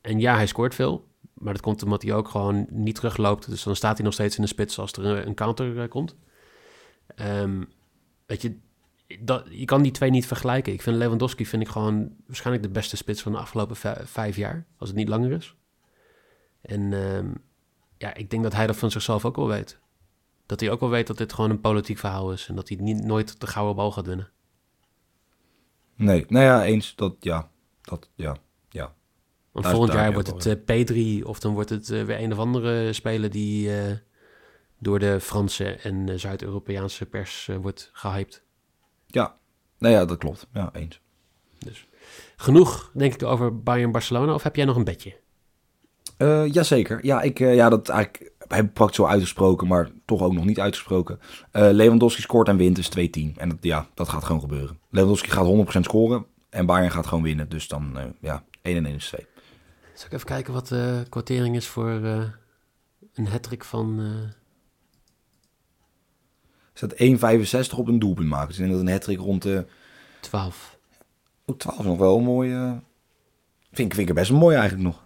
En 0.00 0.20
ja, 0.20 0.34
hij 0.34 0.46
scoort 0.46 0.74
veel, 0.74 1.06
maar 1.34 1.52
dat 1.52 1.62
komt 1.62 1.82
omdat 1.82 2.02
hij 2.02 2.14
ook 2.14 2.28
gewoon 2.28 2.66
niet 2.70 2.94
terugloopt. 2.94 3.50
Dus 3.50 3.62
dan 3.62 3.76
staat 3.76 3.96
hij 3.96 4.04
nog 4.04 4.14
steeds 4.14 4.36
in 4.36 4.42
de 4.42 4.48
spits 4.48 4.78
als 4.78 4.92
er 4.92 5.04
een, 5.04 5.26
een 5.26 5.34
counter 5.34 5.80
eh, 5.80 5.88
komt. 5.88 6.16
Ehm, 7.14 7.62
weet 8.26 8.42
je, 8.42 8.56
dat, 9.20 9.46
je 9.50 9.64
kan 9.64 9.82
die 9.82 9.92
twee 9.92 10.10
niet 10.10 10.26
vergelijken. 10.26 10.72
Ik 10.72 10.82
vind 10.82 10.96
Lewandowski 10.96 11.46
vind 11.46 11.62
ik 11.62 11.68
gewoon 11.68 12.12
waarschijnlijk 12.26 12.66
de 12.66 12.72
beste 12.72 12.96
spits 12.96 13.22
van 13.22 13.32
de 13.32 13.38
afgelopen 13.38 13.76
vij- 13.76 14.02
vijf 14.04 14.36
jaar, 14.36 14.66
als 14.76 14.88
het 14.88 14.98
niet 14.98 15.08
langer 15.08 15.32
is. 15.32 15.54
En 16.60 16.92
ehm, 16.92 17.30
ja, 17.98 18.14
ik 18.14 18.30
denk 18.30 18.42
dat 18.42 18.54
hij 18.54 18.66
dat 18.66 18.76
van 18.76 18.90
zichzelf 18.90 19.24
ook 19.24 19.36
wel 19.36 19.48
weet. 19.48 19.78
Dat 20.46 20.60
hij 20.60 20.70
ook 20.70 20.80
wel 20.80 20.90
weet 20.90 21.06
dat 21.06 21.18
dit 21.18 21.32
gewoon 21.32 21.50
een 21.50 21.60
politiek 21.60 21.98
verhaal 21.98 22.32
is 22.32 22.48
en 22.48 22.54
dat 22.54 22.68
hij 22.68 22.78
niet, 22.80 23.04
nooit 23.04 23.40
de 23.40 23.46
gouden 23.46 23.76
bal 23.76 23.92
gaat 23.92 24.06
winnen. 24.06 24.30
Nee, 26.00 26.24
nou 26.28 26.44
ja, 26.44 26.64
eens. 26.64 26.94
Dat, 26.94 27.14
ja, 27.20 27.50
dat, 27.82 28.10
ja, 28.14 28.36
ja. 28.68 28.94
Want 29.52 29.64
Daar- 29.64 29.74
volgend 29.74 29.92
jaar 29.92 30.12
wordt 30.12 30.44
het 30.44 30.66
eh, 30.66 30.84
P3 30.84 31.24
of 31.26 31.40
dan 31.40 31.54
wordt 31.54 31.70
het 31.70 31.90
eh, 31.90 32.04
weer 32.04 32.20
een 32.20 32.32
of 32.32 32.38
andere 32.38 32.92
speler 32.92 33.30
die 33.30 33.78
eh, 33.78 33.92
door 34.78 34.98
de 34.98 35.20
Franse 35.20 35.64
en 35.64 36.20
Zuid-Europese 36.20 37.06
pers 37.06 37.50
wordt 37.60 37.90
gehyped. 37.92 38.42
Ja, 39.06 39.36
nou 39.78 39.94
ja, 39.94 40.04
dat 40.04 40.18
klopt. 40.18 40.46
Ja, 40.52 40.70
eens. 40.72 41.00
Genoeg, 42.36 42.90
denk 42.94 43.14
ik, 43.14 43.22
over 43.22 43.62
Bayern-Barcelona. 43.62 44.34
Of 44.34 44.42
heb 44.42 44.56
jij 44.56 44.64
nog 44.64 44.76
een 44.76 44.84
bedje? 44.84 45.18
Jazeker. 46.52 47.04
Ja, 47.04 47.22
ik, 47.22 47.38
ja, 47.38 47.68
dat 47.68 47.88
eigenlijk 47.88 48.32
heb 48.56 48.66
ik 48.66 48.72
praktisch 48.72 48.96
zo 48.96 49.04
uitgesproken, 49.06 49.66
maar 49.66 49.90
toch 50.04 50.20
ook 50.22 50.32
nog 50.32 50.44
niet 50.44 50.60
uitgesproken. 50.60 51.20
Eh, 51.50 51.68
Lewandowski 51.70 52.22
scoort 52.22 52.48
en 52.48 52.56
wint, 52.56 52.76
dus 52.76 52.88
2-10. 52.88 53.36
En 53.36 53.48
dat, 53.48 53.58
ja, 53.60 53.86
dat 53.94 54.08
gaat 54.08 54.24
gewoon 54.24 54.40
gebeuren. 54.40 54.78
Lewandowski 54.90 55.30
gaat 55.30 55.46
100% 55.46 55.84
scoren 55.84 56.26
en 56.50 56.66
Bayern 56.66 56.90
gaat 56.90 57.06
gewoon 57.06 57.24
winnen. 57.24 57.48
Dus 57.48 57.68
dan, 57.68 57.98
eh, 57.98 58.04
ja, 58.20 58.44
1 58.62 58.76
en 58.76 58.86
1 58.86 58.94
is 58.94 59.06
2. 59.06 59.26
Zal 59.94 60.06
ik 60.06 60.12
even 60.12 60.26
kijken 60.26 60.52
wat 60.52 60.68
de 60.68 61.02
kwartering 61.08 61.56
is 61.56 61.66
voor 61.66 61.90
eh, 62.04 62.22
een 63.14 63.26
hattrick 63.26 63.64
van... 63.64 63.98
Er 66.72 66.88
staat 66.88 66.94
1,65 67.72 67.78
op 67.78 67.88
een 67.88 67.98
doelpunt 67.98 68.28
maken. 68.28 68.46
Dus 68.48 68.56
ik 68.58 68.62
denk 68.64 68.76
dat 68.76 68.86
een 68.86 69.16
hat 69.16 69.26
rond 69.26 69.42
de 69.42 69.66
12. 70.20 70.78
oh, 71.44 71.56
12 71.56 71.78
is 71.78 71.84
nog 71.84 71.98
wel 71.98 72.16
een 72.16 72.24
mooie... 72.24 72.80
Vind, 73.72 73.88
ik- 73.88 73.94
vind 73.94 74.08
ik 74.08 74.14
best 74.14 74.30
wel 74.30 74.38
mooi 74.38 74.56
eigenlijk 74.56 74.84
nog. 74.88 75.04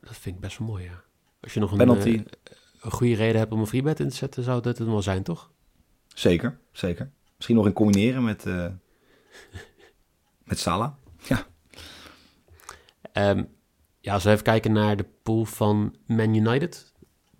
Dat 0.00 0.16
vind 0.16 0.34
ik 0.34 0.40
best 0.40 0.58
wel 0.58 0.68
mooi, 0.68 0.84
ja. 0.84 1.02
Als 1.40 1.54
je 1.54 1.60
nog 1.60 1.70
een, 1.72 1.76
Penalty. 1.78 2.22
Een 2.84 2.90
goede 2.90 3.14
reden 3.14 3.38
hebt 3.38 3.52
om 3.52 3.60
een 3.60 3.66
freebet 3.66 4.00
in 4.00 4.08
te 4.08 4.14
zetten, 4.14 4.42
zou 4.42 4.62
dat 4.62 4.78
het 4.78 4.88
wel 4.88 5.02
zijn, 5.02 5.22
toch? 5.22 5.50
Zeker, 6.14 6.58
zeker. 6.72 7.10
Misschien 7.36 7.56
nog 7.56 7.66
in 7.66 7.72
combineren 7.72 8.24
met, 8.24 8.46
eh 8.46 8.66
met 10.44 10.58
Salah. 10.58 10.92
Ja. 11.22 11.46
Ehm, 13.12 13.44
ja, 14.00 14.12
als 14.12 14.24
we 14.24 14.30
even 14.30 14.42
kijken 14.42 14.72
naar 14.72 14.96
de 14.96 15.06
pool 15.22 15.44
van 15.44 15.96
Man 16.06 16.34
United. 16.34 16.92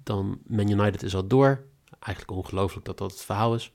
Dan 0.03 0.41
Man 0.47 0.71
United 0.71 1.03
is 1.03 1.15
al 1.15 1.27
door. 1.27 1.65
Eigenlijk 2.01 2.37
ongelooflijk 2.37 2.87
dat 2.87 2.99
dat 2.99 3.11
het 3.11 3.21
verhaal 3.25 3.55
is. 3.55 3.73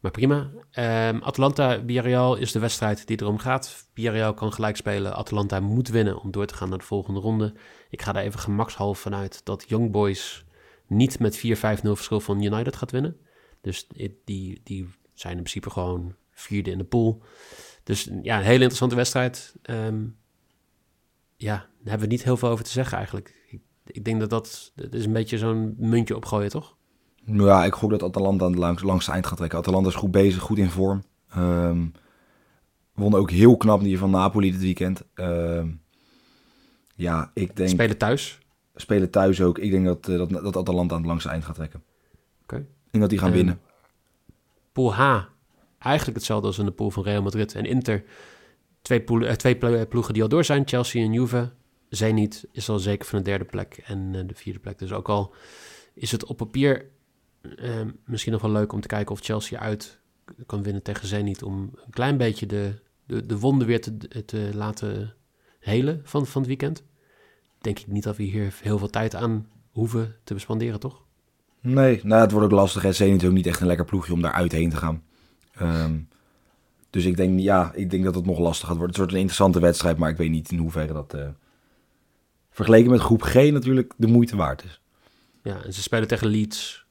Maar 0.00 0.10
prima. 0.10 0.50
Ehm, 0.70 1.18
Atalanta, 1.22 1.80
Villarreal 1.86 2.36
is 2.36 2.52
de 2.52 2.58
wedstrijd 2.58 3.06
die 3.06 3.20
erom 3.20 3.38
gaat. 3.38 3.86
Villarreal 3.94 4.34
kan 4.34 4.52
gelijk 4.52 4.76
spelen. 4.76 5.14
Atalanta 5.14 5.60
moet 5.60 5.88
winnen 5.88 6.20
om 6.20 6.30
door 6.30 6.46
te 6.46 6.54
gaan 6.54 6.68
naar 6.68 6.78
de 6.78 6.84
volgende 6.84 7.20
ronde. 7.20 7.54
Ik 7.90 8.02
ga 8.02 8.12
daar 8.12 8.22
even 8.22 8.40
gemakshalve 8.40 9.00
vanuit 9.00 9.40
dat 9.44 9.64
Young 9.68 9.90
Boys 9.90 10.44
niet 10.88 11.18
met 11.18 11.38
4-5-0 11.38 11.40
verschil 11.82 12.20
van 12.20 12.42
United 12.42 12.76
gaat 12.76 12.90
winnen. 12.90 13.16
Dus 13.60 13.88
die, 14.24 14.60
die 14.64 14.88
zijn 15.12 15.36
in 15.36 15.42
principe 15.42 15.70
gewoon 15.70 16.14
vierde 16.30 16.70
in 16.70 16.78
de 16.78 16.84
pool. 16.84 17.22
Dus 17.82 18.10
ja, 18.22 18.36
een 18.36 18.44
hele 18.44 18.58
interessante 18.58 18.94
wedstrijd. 18.94 19.54
Ehm, 19.62 20.04
ja, 21.36 21.56
daar 21.56 21.68
hebben 21.90 22.08
we 22.08 22.14
niet 22.14 22.24
heel 22.24 22.36
veel 22.36 22.48
over 22.48 22.64
te 22.64 22.70
zeggen 22.70 22.96
eigenlijk. 22.96 23.34
Ik, 23.48 23.60
ik 23.86 24.04
denk 24.04 24.20
dat 24.20 24.30
dat, 24.30 24.72
dat 24.74 24.94
is 24.94 25.04
een 25.04 25.12
beetje 25.12 25.38
zo'n 25.38 25.74
muntje 25.78 26.16
opgooien, 26.16 26.50
toch? 26.50 26.76
Ja, 27.24 27.64
ik 27.64 27.74
gok 27.74 27.90
dat 27.90 28.02
Atalanta 28.02 28.50
langs, 28.50 28.82
langste 28.82 29.12
eind 29.12 29.26
gaat 29.26 29.36
trekken. 29.36 29.58
Atalanta 29.58 29.88
is 29.88 29.94
goed 29.94 30.10
bezig, 30.10 30.42
goed 30.42 30.58
in 30.58 30.70
vorm. 30.70 31.02
Ehm 31.30 31.86
won 32.98 33.14
ook 33.14 33.30
heel 33.30 33.56
knap 33.56 33.82
die 33.82 33.98
van 33.98 34.10
Napoli 34.10 34.50
dit 34.50 34.60
weekend. 34.60 35.02
Ehm, 35.14 35.68
ja, 36.94 37.30
ik 37.34 37.56
denk... 37.56 37.68
Spelen 37.68 37.98
thuis. 37.98 38.38
Spelen 38.80 39.10
thuis 39.10 39.40
ook. 39.42 39.58
Ik 39.58 39.70
denk 39.70 39.84
dat, 39.84 40.08
eh, 40.08 40.18
dat, 40.18 40.30
dat 40.30 40.56
Atalanta 40.56 40.94
aan 40.94 41.00
het 41.00 41.08
langste 41.08 41.28
eind 41.28 41.44
gaat 41.44 41.54
trekken. 41.54 41.82
Oké. 42.42 42.56
Ik 42.56 42.66
denk 42.90 43.00
dat 43.02 43.10
die 43.10 43.18
gaan 43.18 43.32
winnen. 43.32 43.60
Pool 44.72 44.94
H. 44.94 45.24
Eigenlijk 45.78 46.16
hetzelfde 46.18 46.46
als 46.46 46.58
in 46.58 46.64
de 46.64 46.70
pool 46.70 46.90
van 46.90 47.02
Real 47.02 47.22
Madrid 47.22 47.54
en 47.54 47.64
Inter. 47.64 48.04
Twee, 48.82 49.02
poel, 49.02 49.26
eh, 49.26 49.34
twee 49.34 49.56
plo- 49.56 49.86
ploegen 49.86 50.14
die 50.14 50.22
al 50.22 50.28
door 50.28 50.44
zijn. 50.44 50.68
Chelsea 50.68 51.04
en 51.04 51.12
Juve. 51.12 51.50
Zenit 51.88 52.48
is 52.52 52.68
al 52.68 52.78
zeker 52.78 53.06
van 53.08 53.18
de 53.18 53.24
derde 53.24 53.44
plek 53.44 53.82
en 53.84 54.10
eh, 54.14 54.20
de 54.26 54.34
vierde 54.34 54.58
plek. 54.58 54.78
Dus 54.78 54.92
ook 54.92 55.08
al 55.08 55.34
is 55.94 56.12
het 56.12 56.24
op 56.24 56.36
papier 56.36 56.84
eh, 57.56 57.80
misschien 58.04 58.32
nog 58.32 58.42
wel 58.42 58.50
leuk 58.50 58.72
om 58.72 58.80
te 58.80 58.88
kijken 58.88 59.12
of 59.12 59.20
Chelsea 59.20 59.58
uit 59.58 60.00
kan 60.46 60.62
winnen 60.62 60.82
tegen 60.82 61.06
Zenit. 61.08 61.42
Om 61.42 61.70
een 61.84 61.90
klein 61.90 62.16
beetje 62.16 62.46
de, 62.46 62.74
de, 63.06 63.26
de 63.26 63.38
wonden 63.38 63.66
weer 63.66 63.80
te, 63.80 64.24
te 64.24 64.50
laten 64.54 65.14
helen 65.60 66.00
van, 66.04 66.26
van 66.26 66.40
het 66.40 66.48
weekend. 66.50 66.84
Denk 67.60 67.78
ik 67.78 67.86
niet 67.86 68.02
dat 68.02 68.16
we 68.16 68.22
hier 68.22 68.54
heel 68.62 68.78
veel 68.78 68.90
tijd 68.90 69.14
aan 69.14 69.46
hoeven 69.72 70.16
te 70.24 70.34
bespanderen, 70.34 70.80
toch? 70.80 71.02
Nee, 71.60 72.00
nou, 72.04 72.20
het 72.22 72.30
wordt 72.30 72.46
ook 72.46 72.52
lastig. 72.52 72.82
hè. 72.82 72.92
Zenit 72.92 73.22
is 73.22 73.28
ook 73.28 73.34
niet 73.34 73.46
echt 73.46 73.60
een 73.60 73.66
lekker 73.66 73.84
ploegje 73.84 74.12
om 74.12 74.22
daar 74.22 74.32
uitheen 74.32 74.70
te 74.70 74.76
gaan. 74.76 75.02
Ehm, 75.54 75.98
dus 76.90 77.04
ik 77.04 77.16
denk, 77.16 77.40
ja, 77.40 77.72
ik 77.74 77.90
denk 77.90 78.04
dat 78.04 78.14
het 78.14 78.26
nog 78.26 78.38
lastig 78.38 78.66
gaat 78.68 78.76
worden. 78.76 78.86
Het 78.88 78.96
wordt 78.96 79.12
een 79.12 79.18
interessante 79.18 79.60
wedstrijd, 79.60 79.96
maar 79.98 80.10
ik 80.10 80.16
weet 80.16 80.30
niet 80.30 80.50
in 80.50 80.58
hoeverre 80.58 80.92
dat 80.92 81.14
eh, 81.14 81.28
vergeleken 82.50 82.90
met 82.90 83.00
groep 83.00 83.22
G 83.22 83.34
natuurlijk 83.34 83.92
de 83.96 84.06
moeite 84.06 84.36
waard 84.36 84.64
is. 84.64 84.80
Ja, 85.42 85.62
en 85.64 85.72
ze 85.72 85.82
spelen 85.82 86.08
tegen 86.08 86.26
Leeds 86.26 86.86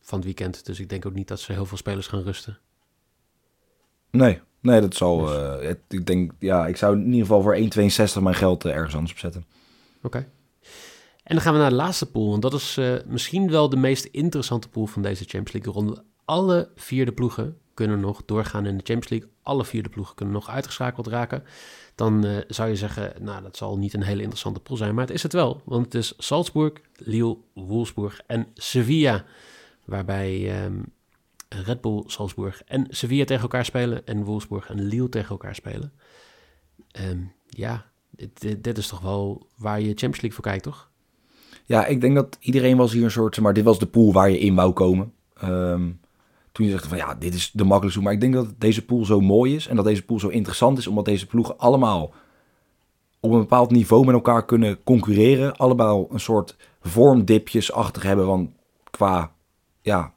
van 0.00 0.18
het 0.18 0.24
weekend. 0.26 0.66
Dus 0.66 0.80
ik 0.80 0.88
denk 0.88 1.06
ook 1.06 1.14
niet 1.14 1.28
dat 1.28 1.40
ze 1.40 1.52
heel 1.52 1.66
veel 1.66 1.76
spelers 1.76 2.06
gaan 2.06 2.22
rusten. 2.22 2.58
Nee, 4.10 4.40
nee, 4.60 4.80
dat 4.80 4.94
zal. 4.94 5.20
Dus- 5.20 5.36
eh, 5.36 5.60
het- 5.68 5.80
ik 5.88 6.06
denk, 6.06 6.32
ja, 6.38 6.66
ik 6.66 6.76
zou 6.76 6.96
in 6.96 7.04
ieder 7.06 7.20
geval 7.20 7.42
voor 7.42 7.54
1,62 7.56 8.22
mijn 8.22 8.34
geld 8.34 8.64
eh, 8.64 8.72
ergens 8.74 8.94
anders 8.94 9.12
opzetten. 9.12 9.44
Oké. 10.02 10.28
En 11.22 11.36
dan 11.36 11.40
gaan 11.40 11.52
we 11.52 11.58
naar 11.60 11.70
de 11.70 11.76
laatste 11.76 12.10
pool. 12.10 12.30
Want 12.30 12.42
dat 12.42 12.54
is 12.54 12.76
eh, 12.76 12.94
misschien 13.06 13.50
wel 13.50 13.68
de 13.68 13.76
meest 13.76 14.04
interessante 14.04 14.68
pool 14.68 14.86
van 14.86 15.02
deze 15.02 15.24
Champions 15.24 15.52
League 15.52 15.72
ronde. 15.72 16.04
Alle 16.24 16.70
vier 16.74 17.04
de 17.04 17.12
ploegen 17.12 17.58
kunnen 17.74 18.00
nog 18.00 18.22
doorgaan 18.24 18.66
in 18.66 18.76
de 18.76 18.84
Champions 18.84 19.08
League. 19.08 19.28
Alle 19.42 19.64
vier 19.64 19.82
de 19.82 19.88
ploegen 19.88 20.14
kunnen 20.14 20.34
nog 20.34 20.48
uitgeschakeld 20.48 21.06
raken. 21.06 21.44
Dan 21.94 22.24
eh, 22.24 22.36
zou 22.48 22.68
je 22.68 22.76
zeggen, 22.76 23.12
nou, 23.20 23.42
dat 23.42 23.56
zal 23.56 23.78
niet 23.78 23.94
een 23.94 24.02
hele 24.02 24.20
interessante 24.20 24.60
pool 24.60 24.76
zijn. 24.76 24.94
Maar 24.94 25.06
het 25.06 25.14
is 25.14 25.22
het 25.22 25.32
wel. 25.32 25.62
Want 25.64 25.84
het 25.84 25.94
is 25.94 26.14
Salzburg, 26.18 26.72
Lille, 26.96 27.36
Wolfsburg 27.54 28.20
en 28.26 28.46
Sevilla. 28.54 29.24
Waarbij 29.84 30.62
ehm, 30.62 30.82
Red 31.48 31.80
Bull, 31.80 32.02
Salzburg 32.06 32.62
en 32.64 32.86
Sevilla 32.88 33.24
tegen 33.24 33.42
elkaar 33.42 33.64
spelen. 33.64 34.06
En 34.06 34.24
Wolfsburg 34.24 34.68
en 34.68 34.82
Lille 34.82 35.08
tegen 35.08 35.30
elkaar 35.30 35.54
spelen. 35.54 35.92
Ehm, 36.90 37.20
ja, 37.46 37.89
dit, 38.10 38.64
dit, 38.64 38.78
is 38.78 38.88
toch 38.88 39.00
wel 39.00 39.46
waar 39.56 39.80
je 39.80 39.86
Champions 39.86 40.20
League 40.20 40.32
voor 40.32 40.44
kijkt, 40.44 40.62
toch? 40.62 40.90
Ja, 41.64 41.86
ik 41.86 42.00
denk 42.00 42.14
dat 42.14 42.36
iedereen 42.40 42.76
was 42.76 42.92
hier 42.92 43.04
een 43.04 43.10
soort, 43.10 43.40
maar 43.40 43.52
dit 43.52 43.64
was 43.64 43.78
de 43.78 43.86
pool 43.86 44.12
waar 44.12 44.30
je 44.30 44.38
in 44.38 44.54
wou 44.54 44.72
komen. 44.72 45.12
Ehm, 45.34 45.90
toen 46.52 46.66
je 46.66 46.70
zegt 46.70 46.86
van 46.86 46.96
ja, 46.96 47.14
dit 47.14 47.34
is 47.34 47.50
de 47.52 47.64
makkelijkste. 47.64 48.02
Maar 48.02 48.12
ik 48.12 48.20
denk 48.20 48.34
dat 48.34 48.54
deze 48.58 48.84
pool 48.84 49.04
zo 49.04 49.20
mooi 49.20 49.54
is 49.54 49.66
en 49.66 49.76
dat 49.76 49.84
deze 49.84 50.04
pool 50.04 50.18
zo 50.18 50.28
interessant 50.28 50.78
is, 50.78 50.86
omdat 50.86 51.04
deze 51.04 51.26
ploegen 51.26 51.58
allemaal 51.58 52.12
op 53.20 53.32
een 53.32 53.38
bepaald 53.38 53.70
niveau 53.70 54.04
met 54.04 54.14
elkaar 54.14 54.44
kunnen 54.44 54.82
concurreren. 54.84 55.56
Allemaal 55.56 56.06
een 56.10 56.20
soort 56.20 56.56
vormdipjes-achtig 56.80 58.02
hebben 58.02 58.26
van 58.26 58.52
qua, 58.90 59.32
ja, 59.80 60.12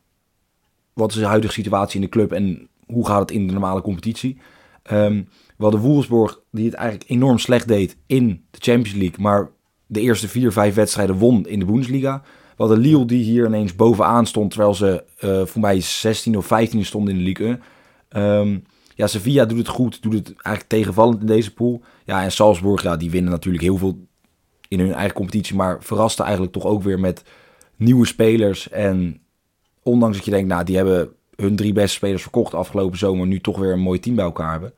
wat 0.94 1.12
is 1.12 1.18
de 1.18 1.26
huidige 1.26 1.54
situatie 1.54 1.96
in 1.96 2.06
de 2.06 2.12
club 2.12 2.32
en 2.32 2.68
hoe 2.86 3.06
gaat 3.06 3.20
het 3.20 3.32
in 3.32 3.48
de 3.48 3.54
normale 3.54 3.82
competitie. 3.82 4.38
Ehm 4.84 5.22
we 5.64 5.70
hadden 5.70 5.90
Wolfsburg, 5.90 6.40
die 6.52 6.66
het 6.66 6.74
eigenlijk 6.74 7.10
enorm 7.10 7.38
slecht 7.38 7.68
deed 7.68 7.98
in 8.06 8.46
de 8.52 8.58
Champions 8.60 8.98
League, 8.98 9.20
maar 9.20 9.50
de 9.86 10.02
eerste 10.02 10.28
vier, 10.28 10.52
vijf 10.52 10.76
wedstrijden 10.76 11.18
won 11.18 11.48
in 11.48 11.60
de 11.60 11.66
Bundesliga. 11.66 12.22
We 12.24 12.64
hadden 12.64 12.78
Lille 12.78 13.06
die 13.06 13.24
hier 13.24 13.46
ineens 13.46 13.76
bovenaan 13.76 14.26
stond, 14.26 14.50
terwijl 14.50 14.74
ze 14.74 15.04
eh, 15.18 15.46
voor 15.46 15.62
mij 15.62 15.82
16 15.82 16.38
of 16.38 16.46
15 16.46 16.86
stonden 16.86 17.14
in 17.14 17.20
de 17.20 17.26
Ligue 17.26 17.48
1. 17.48 17.62
Ehm, 18.10 18.60
ja, 18.96 19.08
Sevilla 19.08 19.46
doet 19.46 19.58
het 19.58 19.68
goed, 19.68 20.02
doet 20.02 20.14
het 20.14 20.28
eigenlijk 20.28 20.68
tegenvallend 20.68 21.20
in 21.20 21.26
deze 21.26 21.54
pool. 21.54 21.82
Ja, 22.06 22.24
en 22.24 22.32
Salzburg, 22.32 22.84
ja, 22.84 22.98
die 22.98 23.12
winnen 23.12 23.32
natuurlijk 23.32 23.64
heel 23.64 23.78
veel 23.78 24.08
in 24.68 24.80
hun 24.80 24.94
eigen 24.94 25.16
competitie, 25.16 25.56
maar 25.56 25.84
verraste 25.84 26.24
eigenlijk 26.24 26.54
toch 26.54 26.66
ook 26.66 26.84
weer 26.84 27.00
met 27.00 27.24
nieuwe 27.76 28.06
spelers. 28.06 28.70
En 28.70 29.22
ondanks 29.84 30.16
dat 30.16 30.26
je 30.26 30.32
denkt, 30.32 30.50
nou, 30.50 30.64
die 30.64 30.76
hebben 30.76 31.10
hun 31.36 31.56
drie 31.56 31.74
beste 31.74 31.96
spelers 31.96 32.22
verkocht 32.22 32.54
afgelopen 32.54 32.98
zomer, 32.98 33.28
nu 33.28 33.40
toch 33.40 33.58
weer 33.58 33.72
een 33.72 33.80
mooi 33.80 34.00
team 34.00 34.16
bij 34.16 34.26
elkaar 34.26 34.52
hebben. 34.52 34.74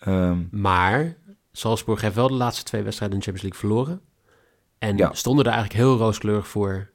Ehm, 0.00 0.38
Maar 0.50 1.16
Salzburg 1.52 2.00
heeft 2.00 2.14
wel 2.14 2.28
de 2.28 2.34
laatste 2.34 2.64
twee 2.64 2.82
wedstrijden 2.82 3.18
in 3.18 3.24
de 3.24 3.30
Champions 3.30 3.54
League 3.60 3.70
verloren. 3.70 4.00
En 4.78 4.96
Ja. 4.96 5.12
stonden 5.12 5.44
er 5.44 5.50
eigenlijk 5.52 5.80
heel 5.80 5.96
rooskleurig 5.96 6.48
voor, 6.48 6.90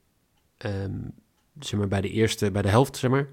ehm, 0.56 0.92
zeg 1.60 1.78
maar, 1.78 1.88
bij 1.88 2.00
de 2.00 2.10
eerste, 2.10 2.50
bij 2.50 2.62
de 2.62 2.68
helft, 2.68 2.96
zeg 2.96 3.10
maar. 3.10 3.28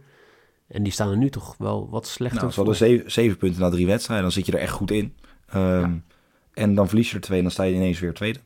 En 0.67 0.83
die 0.83 0.91
staan 0.91 1.09
er 1.09 1.17
nu 1.17 1.29
toch 1.29 1.55
wel 1.57 1.89
wat 1.89 2.07
slechter 2.07 2.39
Nou, 2.39 2.51
ze 2.51 2.57
hadden 2.57 2.75
zeven, 2.77 3.11
zeven 3.11 3.37
punten 3.37 3.61
na 3.61 3.69
drie 3.69 3.85
wedstrijden. 3.85 4.25
Dan 4.25 4.33
zit 4.33 4.45
je 4.45 4.51
er 4.51 4.59
echt 4.59 4.71
goed 4.73 4.91
in. 4.91 5.15
Ehm, 5.47 5.97
En 6.53 6.75
dan 6.75 6.87
verlies 6.87 7.09
je 7.09 7.15
er 7.15 7.21
twee 7.21 7.37
en 7.37 7.43
dan 7.43 7.51
sta 7.53 7.63
je 7.63 7.75
ineens 7.75 7.99
weer 7.99 8.13
tweede. 8.13 8.39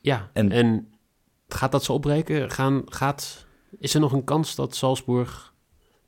Ja, 0.00 0.30
en, 0.32 0.52
En- 0.52 0.92
gaat 1.48 1.72
dat 1.72 1.84
ze 1.84 1.92
opbreken? 1.92 2.50
Gaan, 2.50 2.82
gaat, 2.86 3.46
is 3.78 3.94
er 3.94 4.00
nog 4.00 4.12
een 4.12 4.24
kans 4.24 4.54
dat 4.54 4.74
Salzburg 4.74 5.52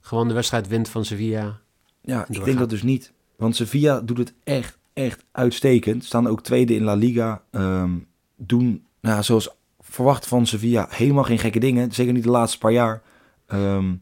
gewoon 0.00 0.28
de 0.28 0.34
wedstrijd 0.34 0.68
wint 0.68 0.88
van 0.88 1.04
Sevilla? 1.04 1.60
Ja, 2.00 2.26
ik 2.28 2.44
denk 2.44 2.58
dat 2.58 2.70
dus 2.70 2.82
niet. 2.82 3.12
Want 3.36 3.56
Sevilla 3.56 4.00
doet 4.00 4.18
het 4.18 4.34
echt, 4.44 4.78
echt 4.92 5.24
uitstekend. 5.32 6.04
Staan 6.04 6.26
ook 6.26 6.42
tweede 6.42 6.74
in 6.74 6.82
La 6.82 6.94
Liga. 6.94 7.42
Ehm, 7.50 7.90
doen, 8.36 8.84
nou, 9.00 9.22
zoals 9.22 9.48
verwacht 9.80 10.26
van 10.26 10.46
Sevilla, 10.46 10.86
helemaal 10.90 11.24
geen 11.24 11.38
gekke 11.38 11.60
dingen. 11.60 11.92
Zeker 11.92 12.12
niet 12.12 12.22
de 12.22 12.30
laatste 12.30 12.58
paar 12.58 12.72
jaar. 12.72 13.02
Ehm, 13.46 13.92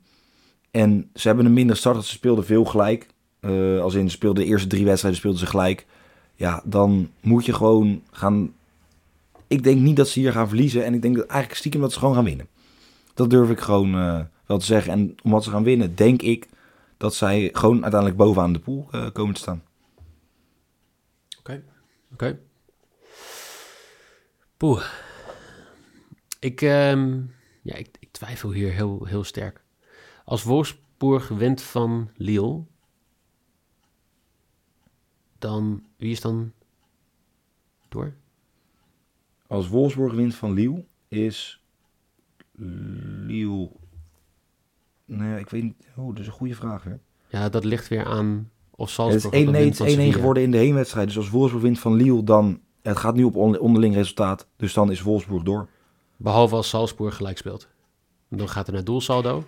en 0.70 1.10
ze 1.14 1.26
hebben 1.26 1.46
een 1.46 1.52
minder 1.52 1.76
start. 1.76 2.04
Ze 2.04 2.12
speelden 2.12 2.44
veel 2.44 2.64
gelijk. 2.64 3.06
Eh, 3.40 3.80
als 3.80 3.94
in, 3.94 4.10
speelden 4.10 4.44
de 4.44 4.50
eerste 4.50 4.68
drie 4.68 4.84
wedstrijden 4.84 5.20
speelden 5.20 5.40
ze 5.40 5.46
gelijk. 5.46 5.86
Ja, 6.34 6.62
dan 6.64 7.10
moet 7.20 7.46
je 7.46 7.52
gewoon 7.52 8.02
gaan... 8.10 8.52
Ik 9.46 9.62
denk 9.62 9.80
niet 9.80 9.96
dat 9.96 10.08
ze 10.08 10.20
hier 10.20 10.32
gaan 10.32 10.48
verliezen. 10.48 10.84
En 10.84 10.94
ik 10.94 11.02
denk 11.02 11.16
dat 11.16 11.26
eigenlijk 11.26 11.58
stiekem 11.58 11.80
dat 11.80 11.92
ze 11.92 11.98
gewoon 11.98 12.14
gaan 12.14 12.24
winnen. 12.24 12.46
Dat 13.14 13.30
durf 13.30 13.50
ik 13.50 13.60
gewoon 13.60 13.94
eh, 13.94 14.20
wel 14.46 14.58
te 14.58 14.64
zeggen. 14.64 14.92
En 14.92 15.14
omdat 15.22 15.44
ze 15.44 15.50
gaan 15.50 15.62
winnen, 15.62 15.94
denk 15.94 16.22
ik 16.22 16.48
dat 17.02 17.14
zij 17.14 17.48
gewoon 17.52 17.82
uiteindelijk 17.82 18.20
bovenaan 18.20 18.52
de 18.52 18.58
pool 18.58 18.88
eh, 18.90 19.10
komen 19.12 19.34
te 19.34 19.40
staan. 19.40 19.64
Oké. 22.12 22.38
Poeh. 24.56 24.92
Ik, 26.38 26.62
ehm, 26.62 27.22
ja, 27.62 27.74
ik, 27.74 27.96
ik 28.00 28.12
twijfel 28.12 28.52
hier 28.52 28.72
heel, 28.72 29.04
heel 29.04 29.24
sterk. 29.24 29.64
Als 30.24 30.42
Wolfsburg 30.42 31.28
wint 31.28 31.62
van 31.62 32.10
Lille, 32.14 32.64
dan 35.38 35.86
wie 35.96 36.10
is 36.10 36.20
dan 36.20 36.52
door? 37.88 38.14
Als 39.46 39.68
Wolfsburg 39.68 40.12
wint 40.12 40.34
van 40.34 40.52
Lille, 40.52 40.84
is 41.08 41.62
Lille... 43.26 43.70
Nee, 45.04 45.40
ik 45.40 45.48
weet 45.48 45.62
niet. 45.62 45.86
Oh, 45.96 46.08
dat 46.08 46.18
is 46.18 46.26
een 46.26 46.32
goede 46.32 46.54
vraag 46.54 46.82
weer. 46.82 47.00
Ja, 47.28 47.48
dat 47.48 47.64
ligt 47.64 47.88
weer 47.88 48.04
aan 48.04 48.50
of 48.70 48.90
Salzburg 48.90 49.24
is 49.24 49.40
ook 49.40 49.46
1-1 49.46 49.50
nog 49.52 49.54
wint 49.54 49.76
van 49.76 49.86
het 49.86 49.94
is 49.94 50.00
1-1 50.00 50.00
Sevilla. 50.00 50.18
geworden 50.18 50.42
in 50.42 50.50
de 50.50 50.56
heenwedstrijd. 50.58 51.06
Dus 51.06 51.16
als 51.16 51.30
Wolfsburg 51.30 51.62
wint 51.62 51.78
van 51.78 51.94
Lille, 51.94 52.24
dan... 52.24 52.60
Het 52.82 52.96
gaat 52.96 53.14
nu 53.14 53.24
op 53.24 53.36
on- 53.36 53.58
onderling 53.58 53.94
resultaat. 53.94 54.46
Dus 54.56 54.72
dan 54.72 54.90
is 54.90 55.02
Wolfsburg 55.02 55.42
door. 55.42 55.68
Behalve 56.16 56.54
als 56.54 56.68
Salzburg 56.68 57.16
gelijk 57.16 57.38
speelt. 57.38 57.68
Dan 58.28 58.48
gaat 58.48 58.66
er 58.66 58.72
naar 58.72 58.84
doelsaldo. 58.84 59.44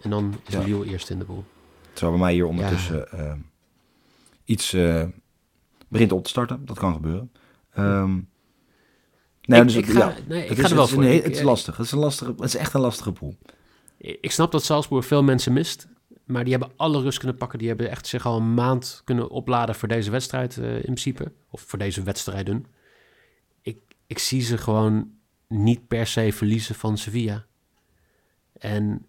En 0.00 0.10
dan 0.10 0.34
is 0.46 0.52
Ja. 0.54 0.60
Lille 0.62 0.84
eerst 0.86 1.10
in 1.10 1.18
de 1.18 1.24
boel. 1.24 1.44
Het 1.90 1.98
zou 1.98 2.10
bij 2.10 2.20
mij 2.20 2.32
hier 2.32 2.46
ondertussen 2.46 3.12
eh, 3.12 3.32
iets 4.44 4.72
eh, 4.72 5.04
begint 5.88 6.12
op 6.12 6.22
te 6.24 6.28
starten. 6.30 6.64
Dat 6.66 6.78
kan 6.78 6.92
gebeuren. 6.92 7.30
Nee, 9.42 9.60
ik, 9.60 9.66
dus 9.66 9.76
ik 9.76 9.86
ga, 9.86 9.98
ja, 10.08 10.14
nee, 10.28 10.42
ik 10.42 10.48
het 10.48 10.58
ga 10.58 10.64
is, 10.64 10.70
er 10.70 10.76
wel 10.76 10.84
het 10.84 10.92
is 10.94 10.98
voor. 10.98 11.04
een 11.04 11.14
Ik- 11.16 11.24
het 11.24 11.36
is 11.36 11.42
lastig. 11.42 11.76
Het 11.76 11.86
is, 11.86 11.92
een 11.92 11.98
lastige, 11.98 12.30
het 12.30 12.40
is 12.44 12.56
echt 12.56 12.74
een 12.74 12.80
lastige 12.80 13.12
pool. 13.12 13.36
Ik 13.98 14.30
snap 14.30 14.52
dat 14.52 14.64
Salzburg 14.64 15.06
veel 15.06 15.22
mensen 15.22 15.52
mist. 15.52 15.88
Maar 16.24 16.44
die 16.44 16.52
hebben 16.52 16.72
alle 16.76 17.00
rust 17.00 17.18
kunnen 17.18 17.36
pakken. 17.36 17.58
Die 17.58 17.68
hebben 17.68 17.90
echt 17.90 18.06
zich 18.06 18.26
al 18.26 18.36
een 18.36 18.54
maand 18.54 19.00
kunnen 19.04 19.30
opladen 19.30 19.74
voor 19.74 19.88
deze 19.88 20.10
wedstrijd 20.10 20.58
eh, 20.58 20.74
in 20.74 20.80
principe. 20.80 21.32
Of 21.50 21.60
voor 21.60 21.78
deze 21.78 22.02
wedstrijden. 22.02 22.66
Ik, 23.62 23.78
ik 24.06 24.18
zie 24.18 24.42
ze 24.42 24.58
gewoon 24.58 25.10
niet 25.48 25.88
per 25.88 26.06
se 26.06 26.32
verliezen 26.32 26.74
van 26.74 26.98
Sevilla. 26.98 27.44
En 28.52 29.06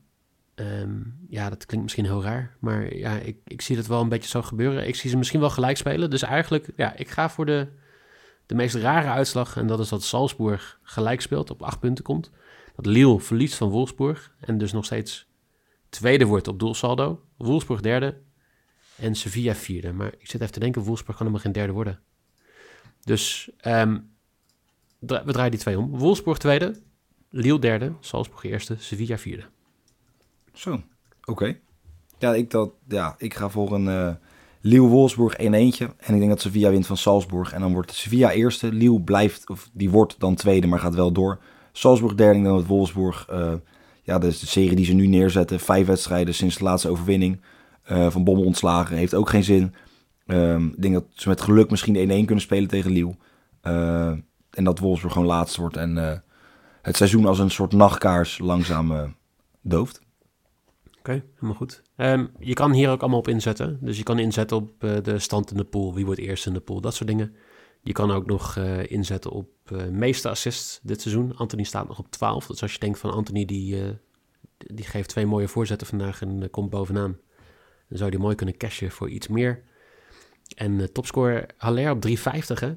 ehm, 0.56 1.00
ja, 1.30 1.50
dat 1.50 1.66
klinkt 1.66 1.84
misschien 1.84 2.06
heel 2.06 2.24
raar. 2.24 2.56
Maar 2.60 2.96
ja, 2.96 3.18
ik, 3.18 3.38
ik 3.48 3.62
zie 3.62 3.76
dat 3.76 3.88
wel 3.88 4.02
een 4.02 4.10
beetje 4.10 4.30
zo 4.30 4.42
gebeuren. 4.42 4.88
Ik 4.88 4.96
zie 4.96 5.10
ze 5.10 5.18
misschien 5.18 5.40
wel 5.40 5.50
gelijk 5.50 5.78
spelen. 5.78 6.10
Dus 6.10 6.22
eigenlijk, 6.22 6.70
ja, 6.76 6.96
ik 6.96 7.10
ga 7.10 7.30
voor 7.30 7.46
de, 7.46 7.68
de 8.46 8.56
meest 8.56 8.76
rare 8.76 9.10
uitslag. 9.10 9.58
En 9.58 9.68
dat 9.68 9.80
is 9.80 9.90
dat 9.90 10.04
Salzburg 10.04 10.80
gelijk 10.84 11.22
speelt, 11.22 11.50
op 11.50 11.62
acht 11.62 11.80
punten 11.80 12.04
komt. 12.04 12.32
Dat 12.78 12.86
Lille 12.86 13.20
verliest 13.20 13.56
van 13.56 13.70
Wolfsburg. 13.70 14.36
En 14.40 14.58
dus 14.58 14.72
nog 14.72 14.86
steeds 14.86 15.28
tweede 15.90 16.26
wordt 16.26 16.48
op 16.48 16.60
doelsaldo. 16.60 17.22
Wolfsburg 17.38 17.82
derde. 17.82 18.18
En 18.96 19.16
Sevilla 19.16 19.56
vierde. 19.56 19.94
Maar 19.94 20.14
ik 20.18 20.30
zit 20.30 20.42
even 20.42 20.54
te 20.54 20.60
denken, 20.60 20.82
Wolfsburg 20.82 21.18
kan 21.18 21.28
helemaal 21.28 21.46
geen 21.46 21.52
derde 21.52 21.74
worden. 21.74 22.00
Dus 23.02 23.50
ehm, 23.58 24.00
we 25.00 25.32
draaien 25.32 25.52
die 25.52 25.60
twee 25.60 25.80
om. 25.80 25.98
Wolfsburg 25.98 26.38
tweede. 26.38 26.82
Lille 27.30 27.60
derde. 27.60 27.94
Salzburg 28.00 28.44
eerste. 28.44 28.76
Sevilla 28.80 29.18
vierde. 29.18 29.44
Zo, 30.54 30.82
oké. 31.24 31.60
Ja, 32.20 32.34
ik, 32.34 32.52
dat, 32.52 32.72
ja, 32.88 33.16
ik 33.18 33.34
ga 33.34 33.50
voor 33.50 33.74
een 33.74 33.88
eh 33.88 34.16
Lille-Wolfsburg 34.62 35.34
1-1. 35.34 35.38
En 35.40 36.14
ik 36.14 36.20
denk 36.20 36.30
dat 36.30 36.42
Sevilla 36.42 36.70
wint 36.70 36.88
van 36.88 36.98
Salzburg. 36.98 37.54
En 37.54 37.62
dan 37.62 37.74
wordt 37.74 37.94
Sevilla 37.94 38.32
eerste. 38.32 38.72
Lille 38.72 39.02
blijft, 39.02 39.50
of 39.50 39.70
die 39.74 39.90
wordt 39.90 40.20
dan 40.20 40.36
tweede, 40.36 40.68
maar 40.68 40.80
gaat 40.80 40.96
wel 40.96 41.12
door. 41.12 41.40
Salzburg 41.78 42.16
derde. 42.16 42.42
Denk 42.42 42.56
dat 42.56 42.66
Wolfsburg, 42.66 43.28
eh, 43.30 43.54
ja, 44.04 44.18
de 44.18 44.32
serie 44.32 44.76
die 44.76 44.86
ze 44.86 44.94
nu 44.94 45.08
neerzetten. 45.08 45.60
Vijf 45.60 45.88
wedstrijden 45.88 46.34
sinds 46.34 46.58
de 46.58 46.64
laatste 46.64 46.90
overwinning. 46.90 47.42
eh, 47.84 48.10
van 48.10 48.24
Bommel 48.24 48.46
ontslagen. 48.46 48.98
Heeft 48.98 49.14
ook 49.14 49.30
geen 49.30 49.44
zin. 49.44 49.74
Ehm, 50.26 50.66
ik 50.66 50.82
denk 50.82 50.94
dat 50.94 51.06
ze 51.14 51.30
met 51.30 51.42
geluk 51.42 51.70
misschien 51.70 51.96
1-1 51.96 52.26
kunnen 52.26 52.44
spelen 52.44 52.68
tegen 52.68 52.92
Lille. 52.92 53.16
Eh, 53.62 54.08
en 54.50 54.64
dat 54.64 54.80
Wolfsburg 54.80 55.14
gewoon 55.14 55.28
laatste 55.28 55.62
wordt. 55.62 55.78
En 55.78 56.24
het 56.82 56.96
seizoen 56.96 57.26
als 57.26 57.40
een 57.40 57.52
soort 57.52 57.72
nachtkaars 57.72 58.38
langzaam 58.38 59.16
dooft. 59.62 60.02
Oké, 61.00 61.24
helemaal 61.36 61.56
goed. 61.56 61.82
Ehm, 61.96 62.26
je 62.40 62.54
kan 62.54 62.72
hier 62.72 62.90
ook 62.90 63.02
allemaal 63.02 63.20
op 63.20 63.28
inzetten. 63.28 63.78
Dus 63.82 63.98
je 63.98 64.04
kan 64.04 64.20
inzetten 64.20 64.58
op 64.58 64.72
de 64.80 65.20
stand 65.20 65.52
in 65.52 65.58
de 65.58 65.64
pool, 65.64 65.94
wie 65.94 66.06
wordt 66.06 66.20
eerst 66.20 66.46
in 66.46 66.54
de 66.54 66.60
pool, 66.60 66.82
dat 66.82 66.94
soort 66.96 67.10
dingen. 67.10 67.36
Je 67.88 67.94
kan 67.94 68.12
ook 68.12 68.26
nog 68.26 68.58
eh, 68.58 68.92
inzetten 68.92 69.32
op 69.32 69.48
uh, 69.72 69.88
meeste 69.88 70.30
assists 70.30 70.80
dit 70.84 71.02
seizoen. 71.02 71.36
Anthony 71.36 71.64
staat 71.64 71.88
nog 71.88 72.00
op 72.00 72.12
12. 72.12 72.48
Dus 72.48 72.62
als 72.62 72.74
je 72.74 72.80
denkt 72.80 73.00
van 73.00 73.12
Anthony, 73.12 73.46
die, 73.46 73.84
die 74.58 74.86
geeft 74.86 75.10
twee 75.10 75.26
mooie 75.26 75.48
voorzetten 75.48 75.88
vandaag 75.88 76.22
en 76.22 76.50
komt 76.52 76.70
bovenaan. 76.70 77.18
Dan 77.90 77.98
zou 77.98 78.10
die 78.10 78.20
mooi 78.20 78.36
kunnen 78.36 78.58
cashen 78.58 78.92
voor 78.92 79.10
iets 79.10 79.28
meer. 79.28 79.64
En 80.56 80.94
topscorer 80.94 81.46
Haller 81.58 81.92
op 81.92 82.02
350, 82.02 82.60
hè? 82.60 82.76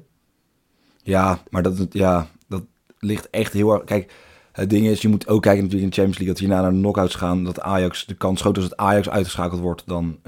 Ja, 1.03 1.43
maar 1.49 1.63
dat, 1.63 1.87
ja, 1.89 2.29
dat 2.47 2.63
ligt 2.99 3.29
echt 3.29 3.53
heel 3.53 3.73
erg... 3.73 3.83
Kijk, 3.83 4.13
het 4.51 4.69
ding 4.69 4.85
is, 4.85 5.01
je 5.01 5.07
moet 5.07 5.27
ook 5.27 5.41
kijken 5.41 5.63
natuurlijk 5.63 5.83
in 5.83 5.89
de 5.89 6.01
Champions 6.01 6.17
League... 6.17 6.33
dat 6.33 6.39
hierna 6.39 6.61
naar 6.61 6.71
de 6.71 6.77
knockouts 6.77 7.15
gaan, 7.15 7.43
dat 7.43 7.59
Ajax... 7.59 8.05
de 8.05 8.15
kans 8.15 8.41
groter 8.41 8.63
is 8.63 8.69
dat 8.69 8.77
Ajax 8.77 9.09
uitgeschakeld 9.09 9.61
wordt 9.61 9.83
dan 9.85 10.19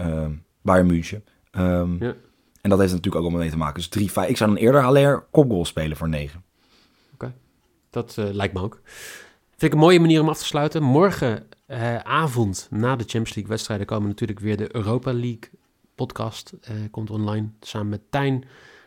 Bayern 0.61 0.87
München. 0.87 1.23
Um, 1.51 2.03
ja. 2.03 2.15
En 2.63 2.69
dat 2.69 2.79
heeft 2.79 2.91
natuurlijk 2.91 3.15
ook 3.15 3.21
allemaal 3.21 3.41
mee 3.41 3.49
te 3.49 3.57
maken. 3.57 3.75
Dus 3.75 3.87
3, 3.87 4.11
5. 4.11 4.29
Ik 4.29 4.37
zou 4.37 4.49
dan 4.49 4.59
eerder 4.59 4.81
Haller 4.81 5.25
kopgoal 5.31 5.65
spelen 5.65 5.97
voor 5.97 6.09
9. 6.09 6.43
Oké, 7.13 7.33
dat 7.89 8.15
uh, 8.19 8.29
lijkt 8.31 8.53
me 8.53 8.61
ook. 8.61 8.81
Vind 9.49 9.61
ik 9.61 9.73
een 9.73 9.77
mooie 9.77 9.99
manier 9.99 10.21
om 10.21 10.29
af 10.29 10.37
te 10.37 10.45
sluiten. 10.45 10.83
Morgenavond 10.83 12.69
uh, 12.73 12.79
na 12.79 12.95
de 12.95 13.03
Champions 13.03 13.33
League 13.33 13.51
wedstrijden 13.51 13.85
komen 13.85 14.07
natuurlijk 14.07 14.39
weer 14.39 14.57
de 14.57 14.75
Europa 14.75 15.13
League 15.13 15.49
podcast. 15.95 16.53
Uh, 16.53 16.75
komt 16.91 17.09
online 17.09 17.49
samen 17.59 17.89
met 17.89 18.01
Tijn. 18.09 18.45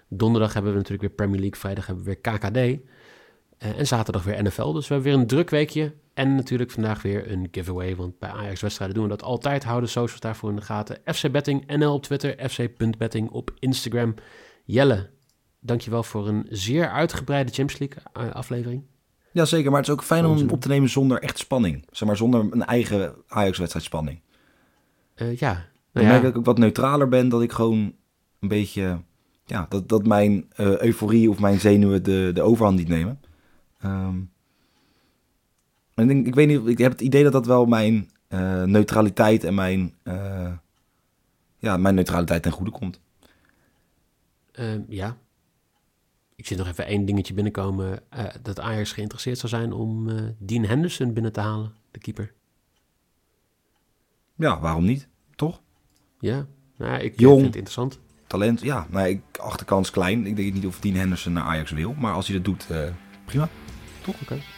Donderdag 0.08 0.52
hebben 0.52 0.70
we 0.70 0.76
natuurlijk 0.76 1.08
weer 1.08 1.16
Premier 1.16 1.40
League. 1.40 1.58
Vrijdag 1.60 1.86
hebben 1.86 2.04
we 2.04 2.18
weer 2.22 2.38
KKD. 2.38 2.80
En 3.58 3.86
zaterdag 3.86 4.24
weer 4.24 4.42
NFL. 4.42 4.72
Dus 4.72 4.88
we 4.88 4.94
hebben 4.94 5.12
weer 5.12 5.20
een 5.20 5.26
druk 5.26 5.50
weekje. 5.50 5.92
En 6.16 6.34
natuurlijk 6.34 6.70
vandaag 6.70 7.02
weer 7.02 7.30
een 7.30 7.48
giveaway. 7.50 7.96
Want 7.96 8.18
bij 8.18 8.30
Ajax-wedstrijden 8.30 8.96
doen 8.96 9.04
we 9.04 9.10
dat 9.10 9.22
altijd. 9.22 9.64
Houden 9.64 9.90
socials 9.90 10.20
daarvoor 10.20 10.50
in 10.50 10.56
de 10.56 10.62
gaten. 10.62 10.98
FC 11.04 11.30
Betting 11.30 11.66
NL 11.66 11.92
op 11.92 12.02
Twitter. 12.02 12.48
FC.betting 12.50 13.30
op 13.30 13.50
Instagram. 13.58 14.14
Jelle, 14.64 15.10
dankjewel 15.60 16.02
voor 16.02 16.28
een 16.28 16.46
zeer 16.50 16.90
uitgebreide 16.90 17.52
Champions 17.52 17.78
League 17.78 18.28
eh, 18.28 18.34
aflevering. 18.34 18.82
Ja, 19.32 19.44
zeker. 19.44 19.70
Maar 19.70 19.80
het 19.80 19.88
is 19.88 19.94
ook 19.94 20.02
fijn 20.02 20.26
om 20.26 20.50
op 20.50 20.60
te 20.60 20.68
nemen 20.68 20.88
zonder 20.88 21.22
echt 21.22 21.38
spanning. 21.38 21.86
Zeg 21.90 22.08
maar 22.08 22.16
zonder 22.16 22.40
een 22.50 22.64
eigen 22.64 23.14
Ajax-wedstrijd 23.28 23.84
spanning. 23.84 24.20
Uh, 25.16 25.36
ja. 25.36 25.52
Nou 25.92 26.06
ik 26.06 26.12
merk 26.12 26.22
dat 26.22 26.30
ik 26.30 26.36
ook 26.36 26.44
wat 26.44 26.58
neutraler 26.58 27.08
ben. 27.08 27.28
Dat 27.28 27.42
ik 27.42 27.52
gewoon 27.52 27.94
een 28.40 28.48
beetje... 28.48 29.00
Ja, 29.44 29.66
dat, 29.68 29.88
dat 29.88 30.06
mijn 30.06 30.48
uh, 30.56 30.78
euforie 30.80 31.30
of 31.30 31.38
mijn 31.38 31.60
zenuwen 31.60 32.02
de, 32.02 32.30
de 32.34 32.42
overhand 32.42 32.78
niet 32.78 32.88
nemen. 32.88 33.20
Um, 33.84 34.34
ik, 35.96 36.26
ik, 36.26 36.34
weet 36.34 36.48
niet, 36.48 36.66
ik 36.66 36.78
heb 36.78 36.92
het 36.92 37.00
idee 37.00 37.22
dat 37.22 37.32
dat 37.32 37.46
wel 37.46 37.66
mijn 37.66 38.10
uh, 38.28 38.62
neutraliteit 38.62 39.44
en 39.44 39.54
mijn, 39.54 39.94
uh, 40.04 40.52
ja, 41.58 41.76
mijn 41.76 41.94
neutraliteit 41.94 42.42
ten 42.42 42.52
goede 42.52 42.70
komt. 42.70 43.00
Uh, 44.52 44.88
ja. 44.88 45.16
Ik 46.34 46.46
zie 46.46 46.56
nog 46.56 46.66
even 46.66 46.86
één 46.86 47.04
dingetje 47.04 47.34
binnenkomen. 47.34 48.00
Uh, 48.16 48.24
dat 48.42 48.60
Ajax 48.60 48.92
geïnteresseerd 48.92 49.38
zou 49.38 49.48
zijn 49.48 49.72
om 49.72 50.08
Dean 50.38 50.64
Henderson 50.64 51.12
binnen 51.12 51.32
te 51.32 51.40
halen, 51.40 51.72
de 51.90 51.98
keeper. 51.98 52.32
Ja, 54.34 54.60
waarom 54.60 54.84
niet? 54.84 55.08
Toch? 55.34 55.60
Ja, 56.20 56.46
nou, 56.76 57.00
ik 57.00 57.20
Jong, 57.20 57.34
vind 57.34 57.46
het 57.46 57.56
interessant. 57.56 58.00
Talent, 58.26 58.60
ja. 58.60 58.86
Nou, 58.90 59.08
ik, 59.08 59.20
achterkans 59.38 59.90
klein. 59.90 60.26
Ik 60.26 60.36
denk 60.36 60.52
niet 60.52 60.66
of 60.66 60.80
Dean 60.80 60.94
Henderson 60.94 61.32
naar 61.32 61.44
Ajax 61.44 61.70
wil. 61.70 61.92
Maar 61.92 62.14
als 62.14 62.26
hij 62.26 62.36
dat 62.36 62.44
doet, 62.44 62.66
prima. 63.24 63.48
Toch? 64.02 64.14
Oké. 64.14 64.22
Okay. 64.22 64.55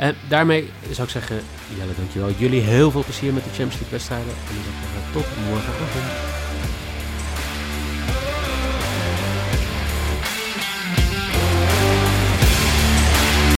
En 0.00 0.16
daarmee 0.28 0.70
zou 0.90 1.06
ik 1.06 1.12
zeggen, 1.12 1.40
Jelle, 1.78 1.92
dankjewel. 1.96 2.30
Jullie 2.30 2.60
heel 2.60 2.90
veel 2.90 3.04
plezier 3.04 3.32
met 3.32 3.44
de 3.44 3.50
Champions 3.50 3.74
League 3.74 3.90
wedstrijden. 3.90 4.28
En 4.28 4.54
dan 4.94 5.12
tot 5.12 5.26
morgenavond. 5.48 6.39